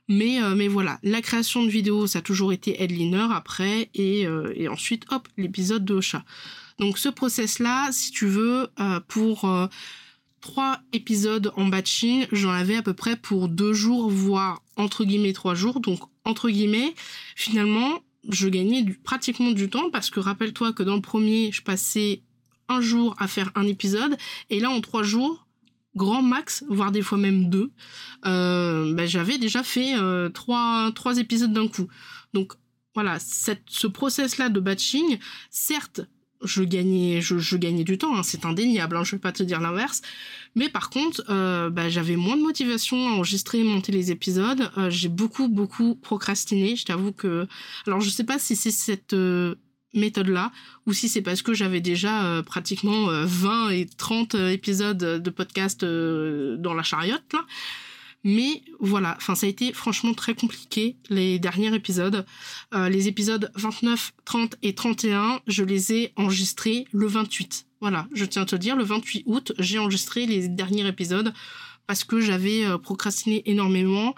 [0.09, 4.25] Mais, euh, mais voilà, la création de vidéos, ça a toujours été headliner après, et,
[4.25, 6.23] euh, et ensuite, hop, l'épisode de Ocha.
[6.79, 9.49] Donc ce process-là, si tu veux, euh, pour
[10.39, 15.33] trois épisodes en batching, j'en avais à peu près pour deux jours, voire entre guillemets
[15.33, 15.79] trois jours.
[15.81, 16.93] Donc entre guillemets,
[17.35, 22.21] finalement, je gagnais pratiquement du temps parce que rappelle-toi que dans le premier, je passais
[22.69, 24.17] un jour à faire un épisode,
[24.49, 25.46] et là en trois jours,
[25.97, 27.71] grand max, voire des fois même deux,
[28.25, 31.87] euh, ben, j'avais déjà fait euh, trois, épisodes d'un coup.
[32.33, 32.53] Donc
[32.95, 36.01] voilà, ce process-là de batching, certes,
[36.43, 39.59] je gagnais, je, gagnais du temps, hein, c'est indéniable, hein, je vais pas te dire
[39.59, 40.01] l'inverse.
[40.55, 44.71] Mais par contre, euh, ben, j'avais moins de motivation à enregistrer et monter les épisodes.
[44.89, 46.75] j'ai beaucoup, beaucoup procrastiné.
[46.75, 47.47] Je t'avoue que,
[47.85, 49.15] alors je sais pas si c'est cette
[49.97, 50.51] méthode-là,
[50.85, 54.97] ou si c'est parce que j'avais déjà euh, pratiquement 20 euh, et 30 euh, épisodes
[54.97, 57.35] de podcast dans la chariote.
[58.23, 62.25] Mais voilà, enfin ça a été franchement très compliqué les derniers épisodes.
[62.73, 67.67] les épisodes 29, 30 et 31, je les ai enregistrés le 28.
[67.79, 71.31] Voilà, je tiens à te dire, le 28 août, j'ai enregistré les derniers épisodes
[71.85, 74.13] parce que j'avais procrastiné énormément.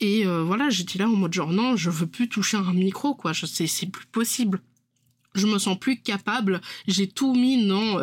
[0.00, 3.32] Et voilà, j'étais là en mode genre non, je veux plus toucher un micro, quoi.
[3.34, 4.62] C'est plus possible
[5.34, 6.60] je me sens plus capable.
[6.86, 8.00] J'ai tout mis dans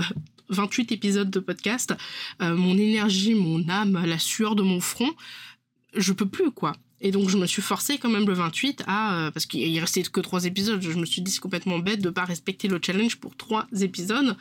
[0.49, 1.95] 28 euh, épisodes de podcast.
[2.41, 5.11] Euh, mon énergie, mon âme, la sueur de mon front,
[5.95, 6.73] je peux plus quoi.
[7.01, 10.03] Et donc je me suis forcée quand même le 28 à euh, parce qu'il restait
[10.03, 10.81] que trois épisodes.
[10.81, 14.35] Je me suis dit c'est complètement bête de pas respecter le challenge pour trois épisodes.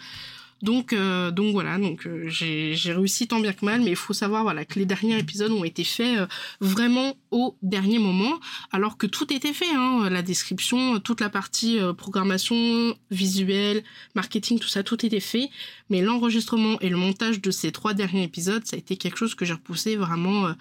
[0.61, 4.13] Donc, euh, donc voilà, donc euh, j'ai réussi tant bien que mal, mais il faut
[4.13, 6.27] savoir voilà que les derniers épisodes ont été faits euh,
[6.61, 8.41] vraiment au dernier moment,
[8.73, 14.69] alors que tout était fait, hein, la description, toute la partie programmation, visuel, marketing, tout
[14.69, 15.49] ça, tout était fait,
[15.91, 19.37] mais l'enregistrement et le montage de ces trois derniers épisodes, ça a été quelque chose
[19.37, 20.53] que j'ai repoussé vraiment,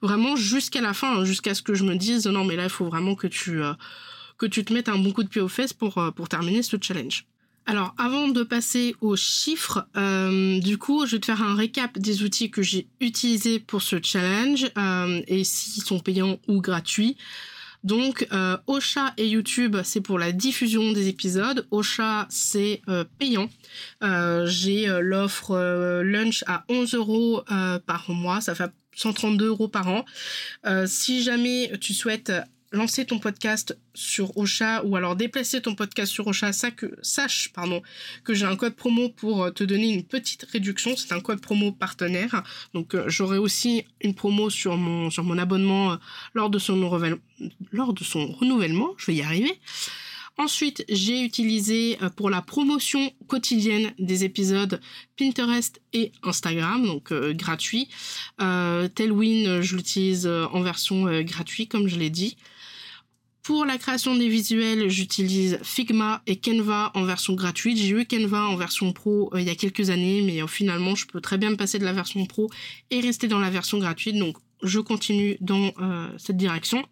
[0.00, 2.84] vraiment jusqu'à la fin, jusqu'à ce que je me dise non mais là il faut
[2.84, 3.60] vraiment que tu
[4.38, 6.76] que tu te mettes un bon coup de pied aux fesses pour pour terminer ce
[6.80, 7.24] challenge.
[7.70, 11.96] Alors, avant de passer aux chiffres, euh, du coup, je vais te faire un récap
[12.00, 17.16] des outils que j'ai utilisés pour ce challenge euh, et s'ils sont payants ou gratuits.
[17.84, 21.64] Donc, euh, Ocha et YouTube, c'est pour la diffusion des épisodes.
[21.70, 22.82] Ocha, c'est
[23.20, 23.48] payant.
[24.46, 27.44] j'ai l'offre lunch à 11 euros
[27.86, 28.40] par mois.
[28.40, 30.04] Ça fait 132 euros par an.
[30.86, 32.32] si jamais tu souhaites
[32.72, 37.82] lancer ton podcast sur Ocha ou alors déplacer ton podcast sur Ocha, sache pardon,
[38.24, 40.96] que j'ai un code promo pour euh, te donner une petite réduction.
[40.96, 42.42] C'est un code promo partenaire.
[42.72, 45.96] Donc euh, j'aurai aussi une promo sur mon, sur mon abonnement euh,
[46.34, 46.76] lors, de son
[47.72, 48.90] lors de son renouvellement.
[48.98, 49.58] Je vais y arriver.
[50.38, 54.80] Ensuite, j'ai utilisé pour la promotion quotidienne des épisodes
[55.18, 57.90] Pinterest et Instagram, donc gratuit.
[58.38, 62.38] Tailwind, je l'utilise en version gratuite, comme je l'ai dit.
[63.50, 67.78] Pour la création des visuels, j'utilise Figma et Canva en version gratuite.
[67.78, 71.20] J'ai eu Canva en version pro il y a quelques années, mais finalement, je peux
[71.20, 72.48] très bien me passer de la version pro
[72.92, 74.16] et rester dans la version gratuite.
[74.16, 75.72] Donc, je continue dans
[76.16, 76.84] cette direction.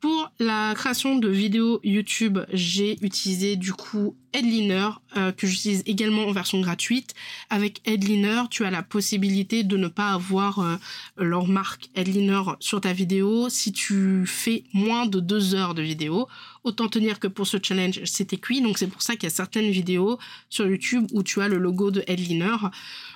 [0.00, 6.28] Pour la création de vidéos YouTube, j'ai utilisé du coup Headliner, euh, que j'utilise également
[6.28, 7.14] en version gratuite.
[7.50, 10.76] Avec Headliner, tu as la possibilité de ne pas avoir euh,
[11.16, 16.28] leur marque Headliner sur ta vidéo si tu fais moins de deux heures de vidéo.
[16.62, 18.60] Autant tenir que pour ce challenge, c'était cuit.
[18.60, 20.16] Donc c'est pour ça qu'il y a certaines vidéos
[20.48, 22.56] sur YouTube où tu as le logo de Headliner.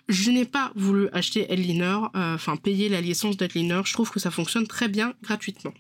[0.09, 3.83] Je n'ai pas voulu acheter Headliner, euh, enfin payer la licence d'Headliner.
[3.85, 5.73] Je trouve que ça fonctionne très bien gratuitement.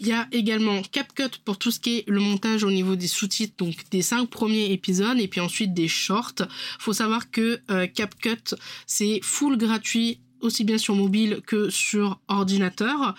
[0.00, 3.06] Il y a également CapCut pour tout ce qui est le montage au niveau des
[3.06, 6.46] sous-titres, donc des cinq premiers épisodes et puis ensuite des shorts.
[6.78, 8.54] Faut savoir que euh, CapCut
[8.86, 13.14] c'est full gratuit aussi bien sur mobile que sur ordinateur.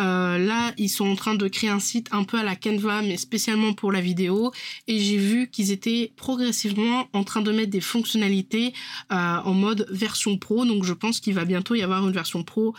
[0.00, 3.02] Euh, là, ils sont en train de créer un site un peu à la Canva,
[3.02, 4.52] mais spécialement pour la vidéo.
[4.88, 8.72] Et j'ai vu qu'ils étaient progressivement en train de mettre des fonctionnalités
[9.12, 10.64] euh, en mode version pro.
[10.64, 12.74] Donc je pense qu'il va bientôt y avoir une version pro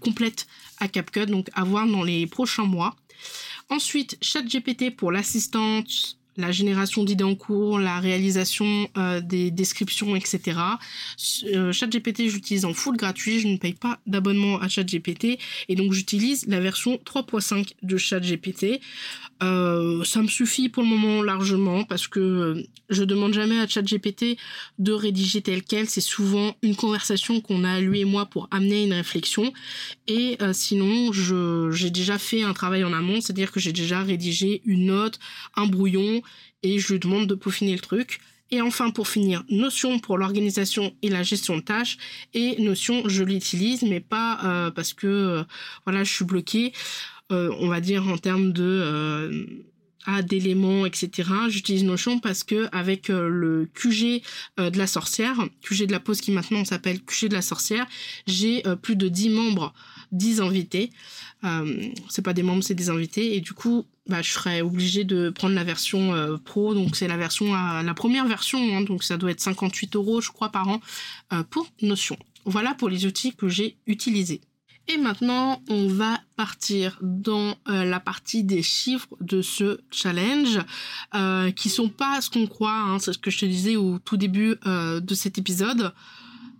[0.00, 0.46] complète
[0.78, 2.94] à CapCut, donc à voir dans les prochains mois.
[3.68, 10.58] Ensuite, ChatGPT pour l'assistante la génération d'idées en cours, la réalisation euh, des descriptions, etc.
[11.44, 15.92] Euh, ChatGPT, j'utilise en full gratuit, je ne paye pas d'abonnement à ChatGPT et donc
[15.92, 18.80] j'utilise la version 3.5 de ChatGPT.
[19.42, 24.36] Euh, ça me suffit pour le moment largement parce que je demande jamais à ChatGPT
[24.78, 25.88] de rédiger tel quel.
[25.88, 29.52] C'est souvent une conversation qu'on a lui et moi pour amener une réflexion.
[30.06, 34.86] Et sinon, j'ai déjà fait un travail en amont, c'est-à-dire que j'ai déjà rédigé une
[34.86, 35.18] note,
[35.56, 36.22] un brouillon,
[36.62, 38.20] et je lui demande de peaufiner le truc.
[38.52, 41.96] Et enfin, pour finir, Notion pour l'organisation et la gestion de tâches.
[42.34, 45.42] Et Notion, je l'utilise, mais pas euh, parce que euh,
[45.86, 49.58] voilà, je suis bloquée, euh, on va dire en termes de
[50.04, 51.30] ah, d'éléments, etc.
[51.48, 54.22] J'utilise Notion parce que avec le QG
[54.58, 57.86] de la sorcière, QG de la pause qui maintenant s'appelle QG de la sorcière,
[58.26, 59.72] j'ai plus de 10 membres,
[60.10, 60.90] 10 invités.
[62.08, 63.36] c'est pas des membres, c'est des invités.
[63.36, 67.06] Et du coup, bah, je serais obligée de prendre la version euh, pro, donc c'est
[67.06, 70.68] la version la première version, hein, donc ça doit être 58 euros je crois par
[70.68, 70.80] an
[71.32, 72.16] euh, pour Notion.
[72.44, 74.40] Voilà pour les outils que j'ai utilisés.
[74.88, 80.58] Et maintenant, on va partir dans euh, la partie des chiffres de ce challenge,
[81.56, 84.16] qui sont pas ce qu'on croit, hein, c'est ce que je te disais au tout
[84.16, 85.92] début de cet épisode.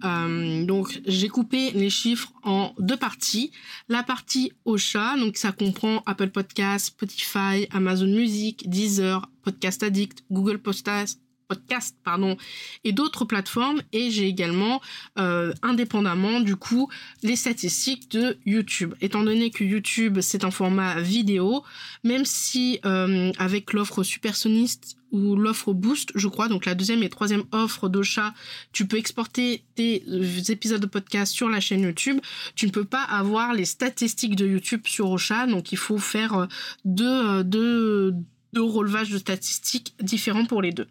[0.04, 3.52] Euh, donc j'ai coupé les chiffres en deux parties.
[3.88, 10.58] La partie Ocha, donc ça comprend Apple Podcasts, Spotify, Amazon Music, Deezer, Podcast Addict, Google
[10.58, 12.36] Podcast, podcast pardon
[12.84, 13.82] et d'autres plateformes.
[13.93, 14.80] Et j'ai également
[15.18, 16.88] euh, indépendamment du coup
[17.22, 18.95] les statistiques de YouTube.
[19.01, 21.62] Étant donné que YouTube c'est un format vidéo
[22.05, 27.11] même si euh, avec l'offre supersoniste ou l'offre Boost, je crois, donc la deuxième et
[27.11, 28.32] troisième offre d'Ocha,
[28.72, 32.18] tu peux exporter tes euh, épisodes de podcast sur la chaîne YouTube.
[32.55, 36.49] Tu ne peux pas avoir les statistiques de YouTube sur Ocha, donc il faut faire
[36.86, 38.14] deux, deux,
[38.53, 40.86] deux relevages de statistiques différents pour les deux.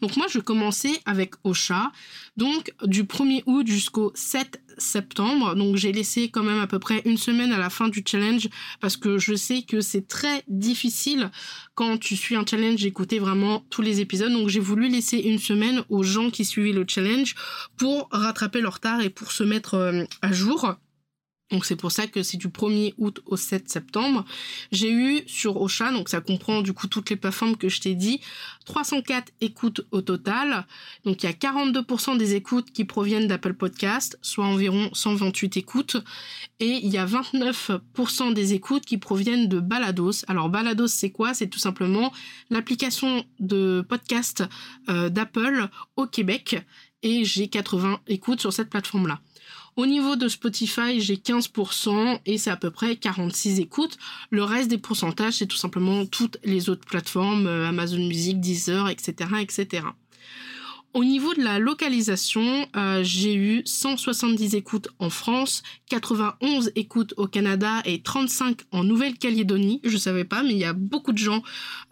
[0.00, 1.92] Donc moi, je commençais avec Ocha,
[2.36, 5.54] donc du 1er août jusqu'au 7 septembre.
[5.54, 8.48] Donc j'ai laissé quand même à peu près une semaine à la fin du challenge
[8.80, 11.30] parce que je sais que c'est très difficile
[11.74, 14.32] quand tu suis un challenge d'écouter vraiment tous les épisodes.
[14.32, 17.34] Donc j'ai voulu laisser une semaine aux gens qui suivaient le challenge
[17.76, 20.76] pour rattraper leur retard et pour se mettre euh, à jour.
[21.50, 24.24] Donc c'est pour ça que c'est du 1er août au 7 septembre.
[24.72, 27.94] J'ai eu sur Ocha, donc ça comprend du coup toutes les plateformes que je t'ai
[27.94, 28.20] dit,
[28.64, 30.66] 304 écoutes au total.
[31.04, 35.98] Donc il y a 42% des écoutes qui proviennent d'Apple Podcast, soit environ 128 écoutes.
[36.60, 40.24] Et il y a 29% des écoutes qui proviennent de Balados.
[40.28, 41.34] Alors Balados c'est quoi?
[41.34, 42.10] C'est tout simplement
[42.48, 44.44] l'application de podcast
[44.88, 46.64] euh, d'Apple au Québec.
[47.02, 49.20] Et j'ai 80 écoutes sur cette plateforme-là.
[49.76, 53.98] Au niveau de Spotify, j'ai 15% et c'est à peu près 46 écoutes.
[54.30, 58.88] Le reste des pourcentages, c'est tout simplement toutes les autres plateformes, euh, Amazon Music, Deezer,
[58.88, 59.82] etc., etc.
[60.92, 67.26] Au niveau de la localisation, euh, j'ai eu 170 écoutes en France, 91 écoutes au
[67.26, 69.80] Canada et 35 en Nouvelle-Calédonie.
[69.82, 71.42] Je savais pas, mais il y a beaucoup de gens,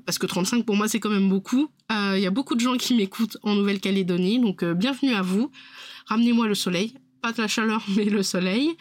[0.06, 1.68] parce que 35 pour moi c'est quand même beaucoup.
[1.90, 5.50] Euh, il y a beaucoup de gens qui m'écoutent en Nouvelle-Calédonie, donc bienvenue à vous.
[6.06, 8.76] Ramenez-moi le soleil pas de la chaleur, mais le soleil.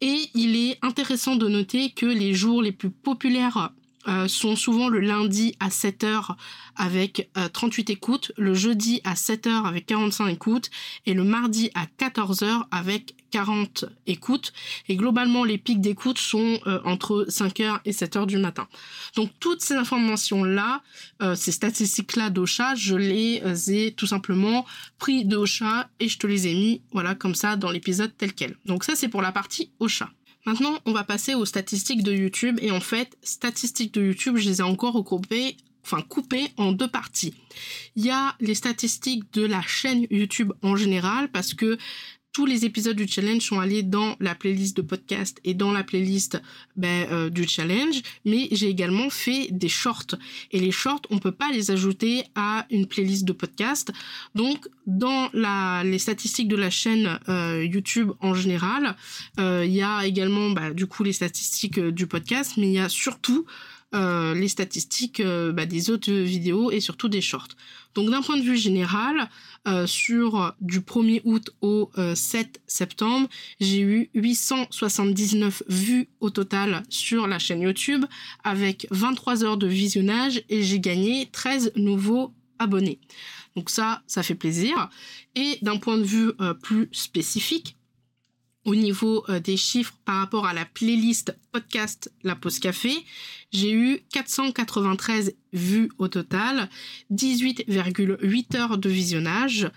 [0.00, 3.72] Et il est intéressant de noter que les jours les plus populaires
[4.08, 6.34] euh, sont souvent le lundi à 7h
[6.74, 10.70] avec 38 euh, écoutes, le jeudi à 7h avec 45 écoutes
[11.04, 14.54] et le mardi à 14h avec 40 écoutes.
[14.88, 18.68] Et globalement, les pics d'écoute sont euh, entre 5h et 7h du matin.
[19.16, 20.82] Donc toutes ces informations-là,
[21.34, 24.64] ces statistiques-là d'Ocha, je les ai tout simplement
[24.98, 28.56] pris d'Ocha et je te les ai mis voilà comme ça dans l'épisode tel quel.
[28.64, 30.10] Donc ça c'est pour la partie Ocha.
[30.46, 32.58] Maintenant, on va passer aux statistiques de YouTube.
[32.62, 36.88] Et en fait, statistiques de YouTube, je les ai encore regroupées, enfin coupées en deux
[36.88, 37.34] parties.
[37.96, 41.78] Il y a les statistiques de la chaîne YouTube en général, parce que
[42.40, 45.84] tous les épisodes du challenge sont allés dans la playlist de podcast et dans la
[45.84, 46.40] playlist
[46.74, 50.16] ben, euh, du challenge, mais j'ai également fait des shorts.
[50.50, 53.92] Et les shorts, on peut pas les ajouter à une playlist de podcast.
[54.34, 55.28] Donc, dans
[55.84, 58.96] les statistiques de la chaîne euh, YouTube en général,
[59.38, 62.78] euh, il y a également bah, du coup les statistiques du podcast, mais il y
[62.78, 63.44] a surtout
[63.92, 67.48] les statistiques bah, des autres vidéos et surtout des shorts.
[67.94, 69.28] Donc d'un point de vue général,
[69.68, 73.28] euh, sur du 1er août au 7 septembre,
[73.60, 78.04] j'ai eu 879 vues au total sur la chaîne YouTube
[78.44, 83.00] avec 23 heures de visionnage et j'ai gagné 13 nouveaux abonnés.
[83.56, 84.88] Donc ça, ça fait plaisir.
[85.34, 86.32] Et d'un point de vue
[86.62, 87.76] plus spécifique,
[88.70, 92.92] au niveau euh, des chiffres par rapport à la playlist podcast La Pause Café,
[93.50, 96.68] j'ai eu 493 vues au total,
[97.10, 99.68] 18,8 heures de visionnage.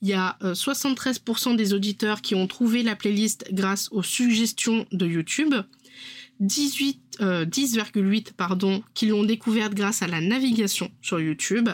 [0.00, 4.86] Il y a 73% euh, des auditeurs qui ont trouvé la playlist grâce aux suggestions
[4.92, 5.52] de YouTube.
[6.38, 11.68] 18, 10,8 euh, qui l'ont découverte grâce à la navigation sur YouTube,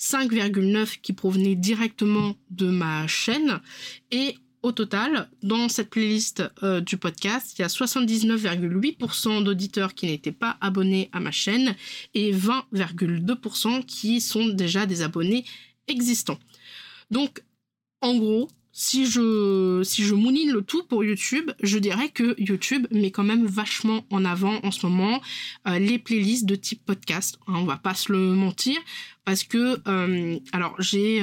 [0.00, 3.60] 5,9 qui provenaient directement de ma chaîne
[4.10, 4.36] et
[4.66, 10.32] au total, dans cette playlist euh, du podcast, il y a 79,8% d'auditeurs qui n'étaient
[10.32, 11.76] pas abonnés à ma chaîne
[12.14, 15.44] et 20,2% qui sont déjà des abonnés
[15.86, 16.40] existants.
[17.12, 17.44] Donc,
[18.00, 23.12] en gros, si je, si mouline le tout pour YouTube, je dirais que YouTube met
[23.12, 25.22] quand même vachement en avant en ce moment
[25.68, 27.38] euh, les playlists de type podcast.
[27.46, 28.76] Hein, on va pas se le mentir
[29.24, 31.22] parce que, euh, alors j'ai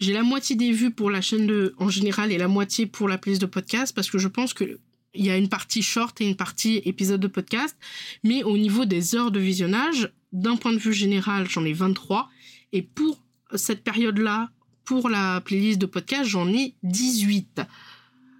[0.00, 3.08] j'ai la moitié des vues pour la chaîne de, en général et la moitié pour
[3.08, 4.78] la playlist de podcast parce que je pense que
[5.14, 7.76] il y a une partie short et une partie épisode de podcast.
[8.22, 12.28] Mais au niveau des heures de visionnage, d'un point de vue général, j'en ai 23.
[12.72, 13.20] Et pour
[13.56, 14.50] cette période-là,
[14.84, 17.62] pour la playlist de podcast, j'en ai 18.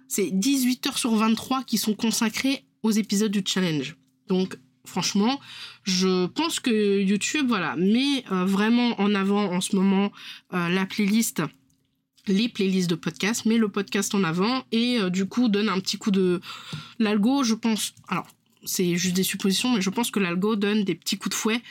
[0.07, 3.97] C'est 18 heures sur 23 qui sont consacrées aux épisodes du challenge.
[4.27, 5.39] Donc, franchement,
[5.83, 10.11] je pense que YouTube, voilà, met euh, vraiment en avant en ce moment
[10.53, 11.41] euh, la playlist,
[12.27, 15.79] les playlists de podcast, met le podcast en avant et euh, du coup donne un
[15.79, 16.41] petit coup de
[16.99, 17.93] l'algo, je pense.
[18.07, 18.27] Alors,
[18.63, 21.61] c'est juste des suppositions, mais je pense que l'algo donne des petits coups de fouet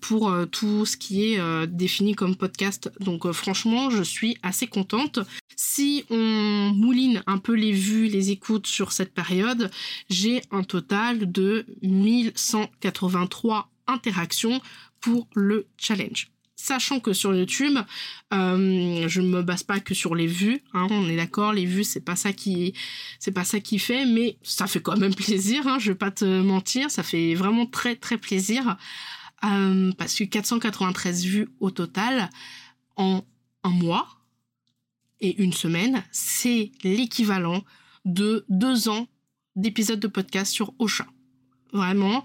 [0.00, 2.90] pour tout ce qui est défini comme podcast.
[3.00, 5.20] Donc franchement, je suis assez contente.
[5.56, 9.70] Si on mouline un peu les vues, les écoutes sur cette période,
[10.08, 14.60] j'ai un total de 1183 interactions
[15.00, 16.31] pour le challenge.
[16.62, 17.76] Sachant que sur YouTube,
[18.32, 20.62] euh, je ne me base pas que sur les vues.
[20.74, 22.72] Hein, on est d'accord, les vues c'est pas ça qui
[23.18, 25.66] c'est pas ça qui fait, mais ça fait quand même plaisir.
[25.66, 28.76] Hein, je vais pas te mentir, ça fait vraiment très très plaisir
[29.44, 32.30] euh, parce que 493 vues au total
[32.94, 33.24] en
[33.64, 34.06] un mois
[35.18, 37.64] et une semaine, c'est l'équivalent
[38.04, 39.08] de deux ans
[39.56, 41.08] d'épisodes de podcast sur Ocha.
[41.72, 42.22] Vraiment,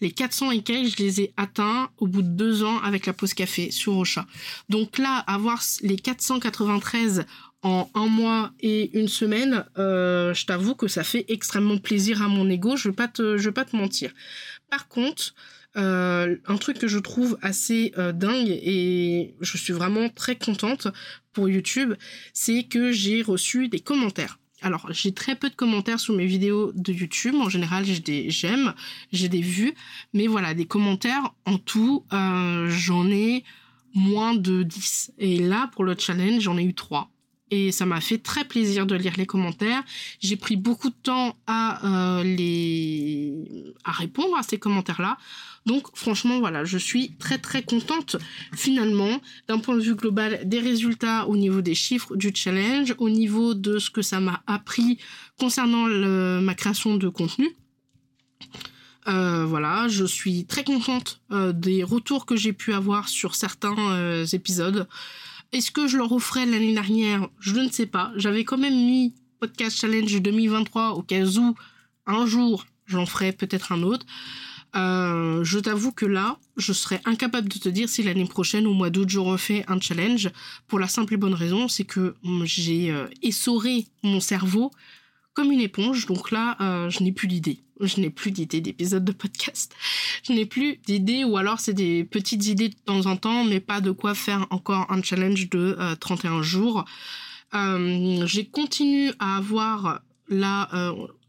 [0.00, 3.12] les 400 et quelques, je les ai atteints au bout de deux ans avec la
[3.12, 4.26] pause café sur Ocha.
[4.68, 7.24] Donc là, avoir les 493
[7.62, 12.28] en un mois et une semaine, euh, je t'avoue que ça fait extrêmement plaisir à
[12.28, 12.76] mon ego.
[12.76, 14.12] Je vais vais pas te mentir.
[14.70, 15.34] Par contre,
[15.76, 20.88] euh, un truc que je trouve assez euh, dingue et je suis vraiment très contente
[21.32, 21.94] pour YouTube,
[22.32, 24.38] c'est que j'ai reçu des commentaires.
[24.60, 27.34] Alors, j'ai très peu de commentaires sur mes vidéos de YouTube.
[27.36, 28.74] En général, j'ai des j'aime,
[29.12, 29.74] j'ai des vues.
[30.14, 33.44] Mais voilà, des commentaires, en tout, euh, j'en ai
[33.94, 35.12] moins de 10.
[35.18, 37.10] Et là, pour le challenge, j'en ai eu 3
[37.50, 39.82] et ça m'a fait très plaisir de lire les commentaires.
[40.20, 43.34] J'ai pris beaucoup de temps à euh, les
[43.84, 45.18] à répondre à ces commentaires-là.
[45.66, 48.16] Donc franchement voilà, je suis très très contente
[48.54, 53.10] finalement d'un point de vue global des résultats au niveau des chiffres du challenge, au
[53.10, 54.98] niveau de ce que ça m'a appris
[55.38, 55.86] concernant
[56.40, 57.48] ma création de contenu.
[59.08, 64.24] Euh, voilà, je suis très contente euh, des retours que j'ai pu avoir sur certains
[64.32, 64.86] épisodes.
[65.52, 67.28] Est-ce que je le referai l'année dernière?
[67.40, 68.12] Je ne sais pas.
[68.16, 71.54] J'avais quand même mis Podcast Challenge 2023 au cas où
[72.06, 74.04] un jour j'en ferai peut-être un autre.
[74.76, 78.74] Euh, je t'avoue que là, je serais incapable de te dire si l'année prochaine, au
[78.74, 80.30] mois d'août, je refais un challenge.
[80.66, 84.70] Pour la simple et bonne raison, c'est que j'ai euh, essoré mon cerveau
[85.38, 86.06] comme une éponge.
[86.06, 87.60] Donc là, euh, je n'ai plus d'idées.
[87.80, 89.72] Je n'ai plus d'idées d'épisodes de podcast.
[90.26, 93.60] Je n'ai plus d'idées ou alors c'est des petites idées de temps en temps, mais
[93.60, 96.84] pas de quoi faire encore un challenge de 31 euh, jours.
[97.54, 100.68] Euh, j'ai continué à avoir là,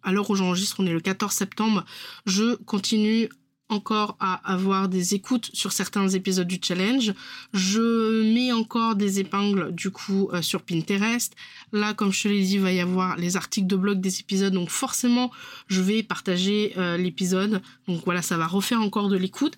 [0.01, 1.86] à l'heure où j'enregistre, on est le 14 septembre,
[2.26, 3.30] je continue
[3.70, 7.13] encore à avoir des écoutes sur certains épisodes du challenge.
[7.53, 11.36] Je mets encore des épingles du coup euh, sur Pinterest.
[11.72, 14.20] Là, comme je te l'ai dit, il va y avoir les articles de blog des
[14.20, 15.32] épisodes, donc forcément,
[15.67, 17.61] je vais partager euh, l'épisode.
[17.88, 19.57] Donc voilà, ça va refaire encore de l'écoute.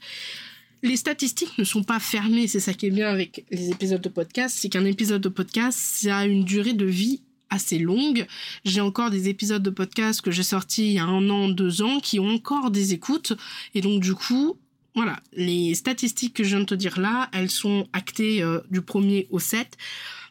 [0.84, 4.10] Les statistiques ne sont pas fermées, c'est ça qui est bien avec les épisodes de
[4.10, 7.22] podcast, c'est qu'un épisode de podcast, ça a une durée de vie
[7.52, 8.26] assez longue.
[8.66, 11.84] J'ai encore des épisodes de podcast que j'ai sortis il y a un an, deux
[11.84, 13.34] ans, qui ont encore des écoutes.
[13.76, 14.58] Et donc du coup,
[14.96, 18.82] voilà, les statistiques que je viens de te dire là, elles sont actées euh, du
[18.82, 19.78] premier au 7.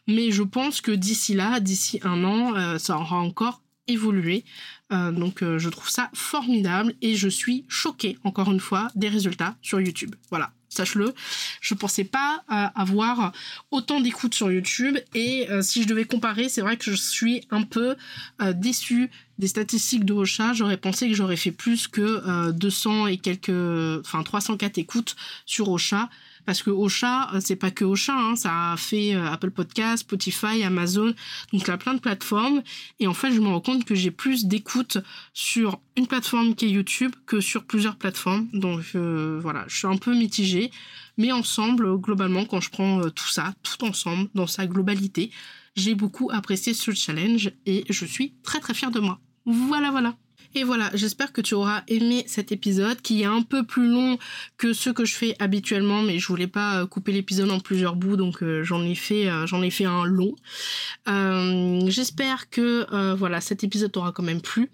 [0.07, 4.43] Mais je pense que d'ici là, d'ici un an, euh, ça aura encore évolué.
[4.91, 9.55] Euh, donc je trouve ça formidable et je suis choquée, encore une fois, des résultats
[9.61, 10.15] sur YouTube.
[10.29, 11.13] Voilà, sache-le.
[11.59, 13.31] Je pensais pas avoir
[13.69, 17.63] autant d'écoutes sur YouTube et si je devais comparer, c'est vrai que je suis un
[17.63, 17.95] peu
[18.55, 23.49] déçue des statistiques de Ocha, j'aurais pensé que j'aurais fait plus que 200 et quelques,
[23.49, 25.15] enfin 304 écoutes
[25.45, 26.09] sur Ocha
[26.45, 29.99] parce que Ocha, euh, c'est pas que Ocha, hein, ça a fait euh, Apple Podcast,
[30.01, 32.61] Spotify, Amazon, donc il y a plein de plateformes.
[32.99, 34.97] Et en fait, je me rends compte que j'ai plus d'écoute
[35.33, 38.47] sur une plateforme qui est YouTube que sur plusieurs plateformes.
[38.53, 40.71] Donc euh, voilà, je suis un peu mitigée.
[41.17, 45.29] Mais ensemble, globalement, quand je prends tout ça, tout ensemble, dans sa globalité,
[45.75, 49.19] j'ai beaucoup apprécié ce challenge et je suis très très fière de moi.
[49.45, 50.15] Voilà, voilà.
[50.53, 54.17] Et voilà, j'espère que tu auras aimé cet épisode qui est un peu plus long
[54.57, 57.95] que ce que je fais habituellement, mais je voulais pas euh, couper l'épisode en plusieurs
[57.95, 60.35] bouts, donc euh, j'en ai fait euh, j'en ai fait un long.
[61.87, 62.85] j'espère que
[63.15, 64.69] voilà cet épisode t'aura quand même plu.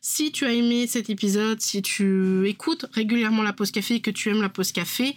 [0.00, 4.10] Si tu as aimé cet épisode, si tu écoutes régulièrement la pause café et que
[4.10, 5.14] tu aimes la pause café,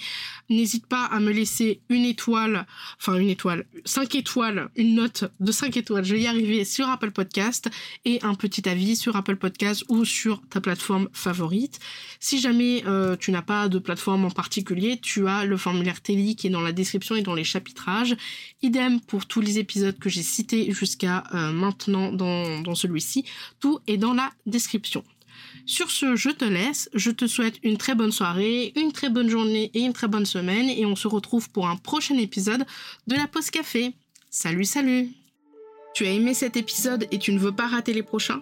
[0.49, 2.65] n'hésite pas à me laisser une étoile,
[2.99, 6.89] enfin une étoile, cinq étoiles, une note de cinq étoiles, je vais y arriver sur
[6.89, 7.69] Apple Podcast
[8.05, 11.79] et un petit avis sur Apple Podcast ou sur ta plateforme favorite.
[12.19, 16.35] Si jamais euh, tu n'as pas de plateforme en particulier, tu as le formulaire Télé
[16.35, 18.15] qui est dans la description et dans les chapitrages.
[18.61, 23.25] Idem pour tous les épisodes que j'ai cités jusqu'à euh, maintenant dans, celui-ci.
[23.59, 25.03] Tout est dans la description.
[25.65, 26.89] Sur ce, je te laisse.
[26.93, 30.25] Je te souhaite une très bonne soirée, une très bonne journée et une très bonne
[30.25, 30.69] semaine.
[30.69, 32.65] Et on se retrouve pour un prochain épisode
[33.07, 33.93] de la pause café.
[34.29, 35.09] Salut, salut
[35.93, 38.41] Tu as aimé cet épisode et tu ne veux pas rater les prochains?